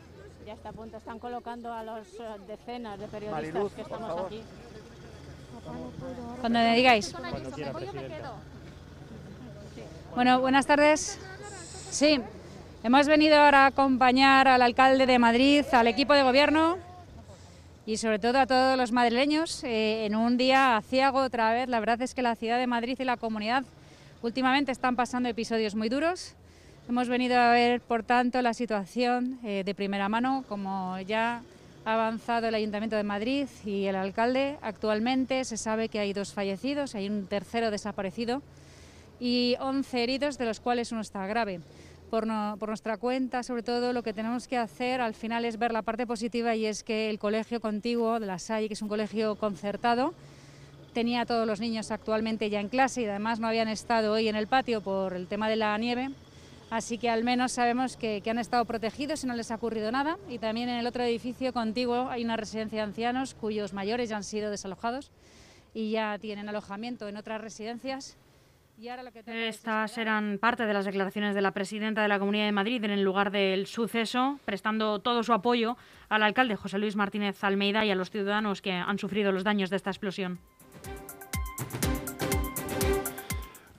Ya 0.46 0.54
está 0.54 0.70
a 0.70 0.74
punto. 0.74 0.98
Están 0.98 1.20
colocando 1.20 1.72
a 1.72 1.84
los 1.84 2.08
eh, 2.08 2.40
decenas 2.48 3.00
de 3.00 3.08
periodistas 3.08 3.72
que 3.74 3.82
estamos 3.82 4.26
aquí. 4.26 4.44
Cuando 6.42 6.60
me 6.60 6.76
digáis. 6.76 7.14
Bueno, 10.16 10.40
buenas 10.42 10.68
tardes. 10.68 11.18
Sí, 11.90 12.20
hemos 12.84 13.08
venido 13.08 13.36
ahora 13.36 13.64
a 13.64 13.68
acompañar 13.68 14.48
al 14.48 14.62
alcalde 14.62 15.08
de 15.08 15.18
Madrid, 15.18 15.66
al 15.72 15.88
equipo 15.88 16.14
de 16.14 16.22
gobierno 16.22 16.78
y 17.88 17.98
sobre 17.98 18.20
todo 18.20 18.38
a 18.38 18.46
todos 18.46 18.78
los 18.78 18.92
madrileños 18.92 19.64
eh, 19.64 20.06
en 20.06 20.16
un 20.16 20.38
día 20.38 20.78
aciago 20.78 21.18
otra 21.18 21.52
vez. 21.52 21.68
La 21.68 21.80
verdad 21.80 22.00
es 22.04 22.14
que 22.14 22.22
la 22.22 22.36
ciudad 22.36 22.60
de 22.60 22.68
Madrid 22.68 22.96
y 23.00 23.04
la 23.06 23.18
comunidad 23.18 23.64
últimamente 24.22 24.72
están 24.72 24.96
pasando 24.96 25.30
episodios 25.30 25.74
muy 25.74 25.90
duros. 25.90 26.36
Hemos 26.88 27.10
venido 27.10 27.40
a 27.40 27.52
ver, 27.52 27.82
por 27.82 28.04
tanto, 28.04 28.40
la 28.44 28.54
situación 28.54 29.40
eh, 29.44 29.64
de 29.66 29.74
primera 29.74 30.10
mano, 30.10 30.46
como 30.48 31.00
ya 31.00 31.42
ha 31.86 31.94
avanzado 31.94 32.48
el 32.48 32.54
Ayuntamiento 32.54 32.96
de 32.96 33.04
Madrid 33.04 33.48
y 33.66 33.86
el 33.86 33.96
alcalde. 33.96 34.58
Actualmente 34.62 35.44
se 35.44 35.58
sabe 35.58 35.90
que 35.90 35.98
hay 35.98 36.14
dos 36.14 36.34
fallecidos, 36.34 36.94
hay 36.94 37.10
un 37.10 37.26
tercero 37.26 37.72
desaparecido 37.72 38.44
y 39.20 39.56
11 39.60 40.04
heridos, 40.04 40.38
de 40.38 40.46
los 40.46 40.60
cuales 40.60 40.92
uno 40.92 41.02
está 41.02 41.26
grave. 41.28 41.62
Por, 42.10 42.28
nuestra 42.28 42.98
cuenta, 42.98 43.42
sobre 43.42 43.64
todo, 43.64 43.92
lo 43.92 44.04
que 44.04 44.14
tenemos 44.14 44.48
que 44.48 44.56
hacer 44.56 45.02
al 45.02 45.16
final 45.16 45.46
es 45.46 45.58
ver 45.58 45.72
la 45.72 45.82
parte 45.82 46.06
positiva 46.06 46.56
y 46.56 46.68
es 46.68 46.84
que 46.84 47.10
el 47.10 47.18
colegio 47.18 47.60
contiguo 47.60 48.20
de 48.20 48.28
la 48.28 48.38
Salle, 48.38 48.68
que 48.68 48.76
es 48.76 48.82
un 48.84 48.88
colegio 48.88 49.36
concertado, 49.36 50.14
tenía 50.94 51.22
a 51.22 51.26
todos 51.26 51.48
los 51.48 51.60
niños 51.60 51.90
actualmente 51.90 52.52
ya 52.52 52.60
en 52.60 52.70
clase 52.70 53.02
y 53.02 53.06
además 53.06 53.40
no 53.40 53.48
habían 53.48 53.68
estado 53.68 54.14
hoy 54.14 54.28
en 54.28 54.36
el 54.36 54.46
patio 54.46 54.82
por 54.82 55.14
el 55.16 55.26
tema 55.26 55.50
de 55.50 55.56
la 55.56 55.76
nieve. 55.80 56.12
Así 56.70 57.00
que 57.00 57.10
al 57.10 57.24
menos 57.24 57.54
sabemos 57.54 57.98
que 57.98 58.22
han 58.28 58.38
estado 58.38 58.66
protegidos 58.66 59.24
y 59.24 59.28
no 59.28 59.36
les 59.36 59.50
ha 59.50 59.56
ocurrido 59.56 59.92
nada. 59.92 60.20
Y 60.30 60.38
también 60.38 60.70
en 60.70 60.78
el 60.78 60.86
otro 60.86 61.04
edificio 61.04 61.52
contiguo 61.52 62.10
hay 62.10 62.24
una 62.24 62.38
residencia 62.38 62.78
de 62.78 62.84
ancianos 62.84 63.34
cuyos 63.34 63.74
mayores 63.74 64.10
ya 64.10 64.18
han 64.18 64.24
sido 64.24 64.52
desalojados 64.52 65.12
y 65.74 65.90
ya 65.90 66.20
tienen 66.20 66.48
alojamiento 66.48 67.08
en 67.08 67.18
otras 67.18 67.42
residencias 67.42 68.18
estas 68.78 69.98
eran 69.98 70.38
parte 70.40 70.66
de 70.66 70.74
las 70.74 70.86
declaraciones 70.86 71.36
de 71.36 71.42
la 71.42 71.52
presidenta 71.52 72.02
de 72.02 72.08
la 72.08 72.20
Comunidad 72.20 72.46
de 72.46 72.52
Madrid 72.52 72.84
en 72.84 72.92
el 72.92 73.04
lugar 73.04 73.32
del 73.32 73.68
suceso, 73.68 74.40
prestando 74.46 75.00
todo 75.00 75.24
su 75.24 75.34
apoyo 75.34 75.78
al 76.10 76.24
alcalde 76.24 76.56
José 76.56 76.80
Luis 76.80 76.96
Martínez 76.96 77.44
Almeida 77.44 77.86
y 77.86 77.92
a 77.92 77.96
los 77.96 78.10
ciudadanos 78.10 78.62
que 78.62 78.72
han 78.72 78.98
sufrido 79.00 79.32
los 79.32 79.44
daños 79.44 79.70
de 79.70 79.76
esta 79.78 79.90
explosión. 79.90 80.40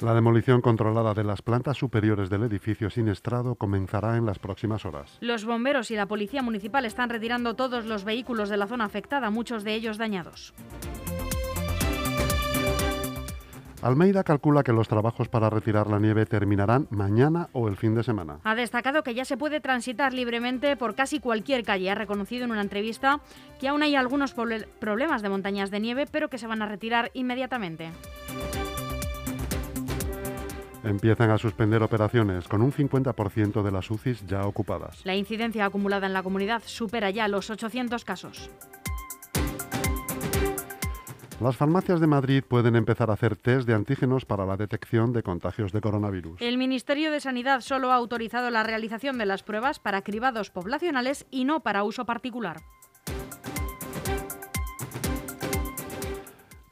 La 0.00 0.12
demolición 0.12 0.60
controlada 0.60 1.14
de 1.14 1.24
las 1.24 1.40
plantas 1.40 1.78
superiores 1.78 2.28
del 2.28 2.42
edificio 2.42 2.90
siniestrado 2.90 3.54
comenzará 3.54 4.16
en 4.16 4.26
las 4.26 4.38
próximas 4.38 4.84
horas. 4.84 5.16
Los 5.20 5.44
bomberos 5.44 5.90
y 5.90 5.96
la 5.96 6.06
policía 6.06 6.42
municipal 6.42 6.84
están 6.84 7.08
retirando 7.08 7.54
todos 7.54 7.86
los 7.86 8.04
vehículos 8.04 8.48
de 8.48 8.56
la 8.56 8.66
zona 8.66 8.84
afectada, 8.84 9.30
muchos 9.30 9.64
de 9.64 9.74
ellos 9.74 9.96
dañados. 9.96 10.52
Almeida 13.84 14.24
calcula 14.24 14.62
que 14.62 14.72
los 14.72 14.88
trabajos 14.88 15.28
para 15.28 15.50
retirar 15.50 15.88
la 15.88 15.98
nieve 15.98 16.24
terminarán 16.24 16.86
mañana 16.88 17.50
o 17.52 17.68
el 17.68 17.76
fin 17.76 17.94
de 17.94 18.02
semana. 18.02 18.38
Ha 18.42 18.54
destacado 18.54 19.02
que 19.02 19.14
ya 19.14 19.26
se 19.26 19.36
puede 19.36 19.60
transitar 19.60 20.14
libremente 20.14 20.74
por 20.74 20.94
casi 20.94 21.20
cualquier 21.20 21.64
calle. 21.64 21.90
Ha 21.90 21.94
reconocido 21.94 22.46
en 22.46 22.52
una 22.52 22.62
entrevista 22.62 23.20
que 23.60 23.68
aún 23.68 23.82
hay 23.82 23.94
algunos 23.94 24.32
problemas 24.32 25.20
de 25.20 25.28
montañas 25.28 25.70
de 25.70 25.80
nieve, 25.80 26.06
pero 26.10 26.30
que 26.30 26.38
se 26.38 26.46
van 26.46 26.62
a 26.62 26.66
retirar 26.66 27.10
inmediatamente. 27.12 27.90
Empiezan 30.82 31.30
a 31.30 31.36
suspender 31.36 31.82
operaciones 31.82 32.48
con 32.48 32.62
un 32.62 32.72
50% 32.72 33.62
de 33.62 33.70
las 33.70 33.90
UCIs 33.90 34.26
ya 34.26 34.46
ocupadas. 34.46 35.04
La 35.04 35.14
incidencia 35.14 35.66
acumulada 35.66 36.06
en 36.06 36.14
la 36.14 36.22
comunidad 36.22 36.62
supera 36.64 37.10
ya 37.10 37.28
los 37.28 37.50
800 37.50 38.02
casos. 38.06 38.50
Las 41.44 41.58
farmacias 41.58 42.00
de 42.00 42.06
Madrid 42.06 42.42
pueden 42.42 42.74
empezar 42.74 43.10
a 43.10 43.12
hacer 43.12 43.36
test 43.36 43.66
de 43.66 43.74
antígenos 43.74 44.24
para 44.24 44.46
la 44.46 44.56
detección 44.56 45.12
de 45.12 45.22
contagios 45.22 45.72
de 45.72 45.82
coronavirus. 45.82 46.40
El 46.40 46.56
Ministerio 46.56 47.10
de 47.10 47.20
Sanidad 47.20 47.60
solo 47.60 47.92
ha 47.92 47.96
autorizado 47.96 48.48
la 48.48 48.62
realización 48.62 49.18
de 49.18 49.26
las 49.26 49.42
pruebas 49.42 49.78
para 49.78 50.00
cribados 50.00 50.48
poblacionales 50.48 51.26
y 51.30 51.44
no 51.44 51.60
para 51.60 51.84
uso 51.84 52.06
particular. 52.06 52.62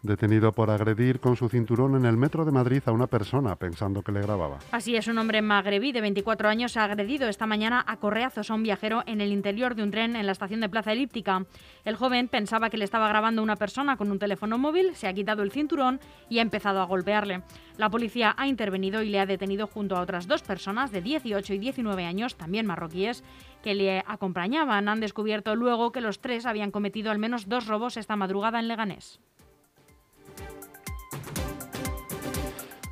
Detenido 0.02 0.52
por 0.52 0.70
agredir 0.70 1.20
con 1.20 1.36
su 1.36 1.48
cinturón 1.48 1.96
en 1.96 2.04
el 2.04 2.16
metro 2.16 2.44
de 2.44 2.52
Madrid 2.52 2.82
a 2.86 2.92
una 2.92 3.06
persona 3.06 3.56
pensando 3.56 4.02
que 4.02 4.12
le 4.12 4.20
grababa. 4.20 4.58
Así 4.72 4.96
es, 4.96 5.06
un 5.06 5.18
hombre 5.18 5.42
magrebí 5.42 5.92
de 5.92 6.00
24 6.00 6.48
años 6.48 6.76
ha 6.76 6.84
agredido 6.84 7.28
esta 7.28 7.46
mañana 7.46 7.84
a 7.86 7.96
correazos 7.98 8.50
a 8.50 8.54
un 8.54 8.62
viajero 8.62 9.02
en 9.06 9.20
el 9.20 9.32
interior 9.32 9.74
de 9.74 9.82
un 9.82 9.90
tren 9.90 10.16
en 10.16 10.26
la 10.26 10.32
estación 10.32 10.60
de 10.60 10.68
Plaza 10.68 10.92
Elíptica. 10.92 11.46
El 11.84 11.96
joven 11.96 12.28
pensaba 12.28 12.68
que 12.68 12.78
le 12.78 12.84
estaba 12.84 13.08
grabando 13.08 13.42
una 13.42 13.56
persona 13.56 13.96
con 13.96 14.10
un 14.10 14.18
teléfono 14.18 14.58
móvil, 14.58 14.94
se 14.94 15.06
ha 15.06 15.14
quitado 15.14 15.42
el 15.42 15.52
cinturón 15.52 16.00
y 16.28 16.38
ha 16.38 16.42
empezado 16.42 16.80
a 16.80 16.86
golpearle. 16.86 17.42
La 17.76 17.90
policía 17.90 18.34
ha 18.36 18.46
intervenido 18.46 19.02
y 19.02 19.08
le 19.08 19.20
ha 19.20 19.26
detenido 19.26 19.66
junto 19.66 19.96
a 19.96 20.00
otras 20.00 20.26
dos 20.26 20.42
personas 20.42 20.90
de 20.90 21.00
18 21.00 21.54
y 21.54 21.58
19 21.58 22.04
años, 22.04 22.36
también 22.36 22.66
marroquíes, 22.66 23.24
que 23.62 23.74
le 23.74 24.02
acompañaban. 24.06 24.88
Han 24.88 25.00
descubierto 25.00 25.54
luego 25.54 25.92
que 25.92 26.00
los 26.00 26.20
tres 26.20 26.44
habían 26.44 26.70
cometido 26.70 27.10
al 27.10 27.18
menos 27.18 27.48
dos 27.48 27.66
robos 27.66 27.96
esta 27.96 28.16
madrugada 28.16 28.60
en 28.60 28.68
Leganés. 28.68 29.20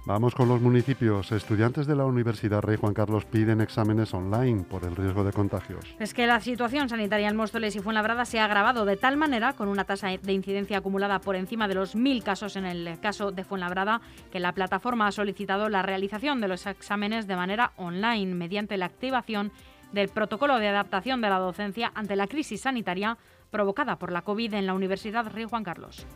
Vamos 0.07 0.35
con 0.35 0.49
los 0.49 0.61
municipios. 0.63 1.31
Estudiantes 1.31 1.87
de 1.87 1.95
la 1.95 2.07
Universidad 2.07 2.63
Rey 2.63 2.77
Juan 2.77 2.95
Carlos 2.95 3.27
piden 3.27 3.61
exámenes 3.61 4.15
online 4.15 4.65
por 4.65 4.85
el 4.85 4.97
riesgo 4.97 5.25
de 5.25 5.33
contagios. 5.33 5.85
Es 5.99 6.15
que 6.15 6.27
la 6.27 6.41
situación 6.41 6.89
sanitaria 6.89 7.29
en 7.29 7.37
Móstoles 7.37 7.77
y 7.77 7.81
Fuenlabrada 7.81 8.25
se 8.25 8.41
ha 8.41 8.47
agravado 8.47 8.87
de 8.87 8.97
tal 8.97 9.19
manera, 9.19 9.53
con 9.53 9.69
una 9.69 9.85
tasa 9.85 10.09
de 10.09 10.33
incidencia 10.33 10.79
acumulada 10.79 11.21
por 11.21 11.37
encima 11.37 11.69
de 11.69 11.75
los 11.75 11.95
mil 11.95 12.25
casos 12.25 12.57
en 12.57 12.65
el 12.65 12.99
caso 13.01 13.31
de 13.31 13.45
Fuenlabrada, 13.45 14.01
que 14.33 14.41
la 14.41 14.53
plataforma 14.53 15.07
ha 15.07 15.13
solicitado 15.13 15.69
la 15.69 15.83
realización 15.83 16.41
de 16.41 16.49
los 16.49 16.67
exámenes 16.67 17.27
de 17.27 17.37
manera 17.37 17.73
online 17.77 18.35
mediante 18.35 18.79
la 18.79 18.87
activación 18.87 19.53
del 19.93 20.09
protocolo 20.09 20.59
de 20.59 20.69
adaptación 20.69 21.21
de 21.21 21.29
la 21.29 21.39
docencia 21.39 21.93
ante 21.95 22.17
la 22.17 22.27
crisis 22.27 22.63
sanitaria 22.63 23.19
provocada 23.51 23.99
por 23.99 24.13
la 24.13 24.23
COVID 24.23 24.55
en 24.55 24.67
la 24.67 24.75
Universidad 24.75 25.27
Rey 25.31 25.45
Juan 25.45 25.65
Carlos. 25.65 26.07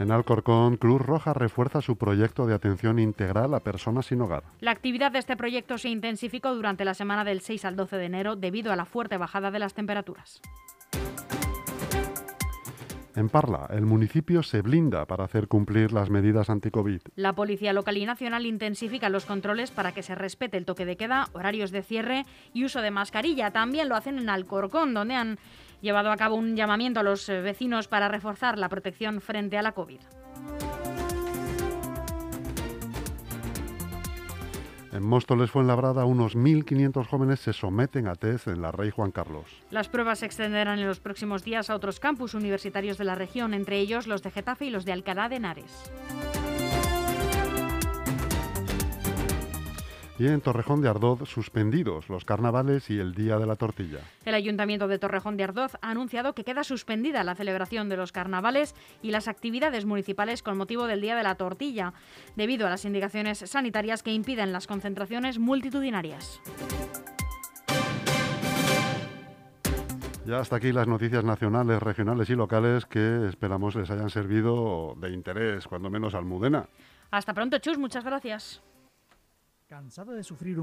En 0.00 0.10
Alcorcón, 0.10 0.78
Cruz 0.78 1.02
Roja 1.02 1.34
refuerza 1.34 1.82
su 1.82 1.98
proyecto 1.98 2.46
de 2.46 2.54
atención 2.54 2.98
integral 2.98 3.52
a 3.52 3.60
personas 3.60 4.06
sin 4.06 4.22
hogar. 4.22 4.44
La 4.58 4.70
actividad 4.70 5.12
de 5.12 5.18
este 5.18 5.36
proyecto 5.36 5.76
se 5.76 5.90
intensificó 5.90 6.54
durante 6.54 6.86
la 6.86 6.94
semana 6.94 7.22
del 7.22 7.42
6 7.42 7.66
al 7.66 7.76
12 7.76 7.98
de 7.98 8.06
enero 8.06 8.34
debido 8.34 8.72
a 8.72 8.76
la 8.76 8.86
fuerte 8.86 9.18
bajada 9.18 9.50
de 9.50 9.58
las 9.58 9.74
temperaturas. 9.74 10.40
En 13.14 13.28
Parla, 13.28 13.66
el 13.70 13.84
municipio 13.84 14.42
se 14.42 14.62
blinda 14.62 15.04
para 15.04 15.24
hacer 15.24 15.48
cumplir 15.48 15.92
las 15.92 16.08
medidas 16.08 16.48
anti-COVID. 16.48 17.00
La 17.16 17.34
Policía 17.34 17.74
Local 17.74 17.98
y 17.98 18.06
Nacional 18.06 18.46
intensifica 18.46 19.10
los 19.10 19.26
controles 19.26 19.70
para 19.70 19.92
que 19.92 20.02
se 20.02 20.14
respete 20.14 20.56
el 20.56 20.64
toque 20.64 20.86
de 20.86 20.96
queda, 20.96 21.28
horarios 21.34 21.72
de 21.72 21.82
cierre 21.82 22.24
y 22.54 22.64
uso 22.64 22.80
de 22.80 22.90
mascarilla. 22.90 23.50
También 23.50 23.90
lo 23.90 23.96
hacen 23.96 24.18
en 24.18 24.30
Alcorcón, 24.30 24.94
donde 24.94 25.14
han 25.16 25.38
llevado 25.80 26.10
a 26.10 26.16
cabo 26.16 26.36
un 26.36 26.56
llamamiento 26.56 27.00
a 27.00 27.02
los 27.02 27.28
eh, 27.28 27.40
vecinos 27.40 27.88
para 27.88 28.08
reforzar 28.08 28.58
la 28.58 28.68
protección 28.68 29.20
frente 29.20 29.58
a 29.58 29.62
la 29.62 29.72
COVID. 29.72 30.00
En 34.92 35.04
Móstoles 35.04 35.50
Fuenlabrada, 35.50 36.04
unos 36.04 36.36
1.500 36.36 37.06
jóvenes 37.06 37.40
se 37.40 37.52
someten 37.52 38.08
a 38.08 38.16
test 38.16 38.48
en 38.48 38.60
la 38.60 38.72
Rey 38.72 38.90
Juan 38.90 39.12
Carlos. 39.12 39.46
Las 39.70 39.88
pruebas 39.88 40.18
se 40.18 40.26
extenderán 40.26 40.80
en 40.80 40.86
los 40.86 40.98
próximos 40.98 41.44
días 41.44 41.70
a 41.70 41.76
otros 41.76 42.00
campus 42.00 42.34
universitarios 42.34 42.98
de 42.98 43.04
la 43.04 43.14
región, 43.14 43.54
entre 43.54 43.78
ellos 43.78 44.08
los 44.08 44.22
de 44.22 44.32
Getafe 44.32 44.66
y 44.66 44.70
los 44.70 44.84
de 44.84 44.92
Alcalá 44.92 45.28
de 45.28 45.36
Henares. 45.36 45.92
Y 50.20 50.26
en 50.26 50.42
Torrejón 50.42 50.82
de 50.82 50.88
Ardoz, 50.90 51.26
suspendidos 51.26 52.10
los 52.10 52.26
carnavales 52.26 52.90
y 52.90 52.98
el 52.98 53.14
Día 53.14 53.38
de 53.38 53.46
la 53.46 53.56
Tortilla. 53.56 54.00
El 54.26 54.34
Ayuntamiento 54.34 54.86
de 54.86 54.98
Torrejón 54.98 55.38
de 55.38 55.44
Ardoz 55.44 55.76
ha 55.80 55.88
anunciado 55.88 56.34
que 56.34 56.44
queda 56.44 56.62
suspendida 56.62 57.24
la 57.24 57.34
celebración 57.34 57.88
de 57.88 57.96
los 57.96 58.12
carnavales 58.12 58.74
y 59.00 59.12
las 59.12 59.28
actividades 59.28 59.86
municipales 59.86 60.42
con 60.42 60.58
motivo 60.58 60.86
del 60.86 61.00
Día 61.00 61.16
de 61.16 61.22
la 61.22 61.36
Tortilla, 61.36 61.94
debido 62.36 62.66
a 62.66 62.70
las 62.70 62.84
indicaciones 62.84 63.38
sanitarias 63.38 64.02
que 64.02 64.12
impiden 64.12 64.52
las 64.52 64.66
concentraciones 64.66 65.38
multitudinarias. 65.38 66.42
Ya 70.26 70.38
hasta 70.38 70.56
aquí 70.56 70.70
las 70.70 70.86
noticias 70.86 71.24
nacionales, 71.24 71.82
regionales 71.82 72.28
y 72.28 72.34
locales 72.34 72.84
que 72.84 73.26
esperamos 73.26 73.74
les 73.74 73.90
hayan 73.90 74.10
servido 74.10 74.96
de 75.00 75.12
interés, 75.12 75.66
cuando 75.66 75.88
menos 75.88 76.14
Almudena. 76.14 76.66
Hasta 77.10 77.32
pronto, 77.32 77.56
Chus, 77.56 77.78
muchas 77.78 78.04
gracias. 78.04 78.62
Cansado 79.70 80.10
de 80.14 80.24
sufrir 80.24 80.58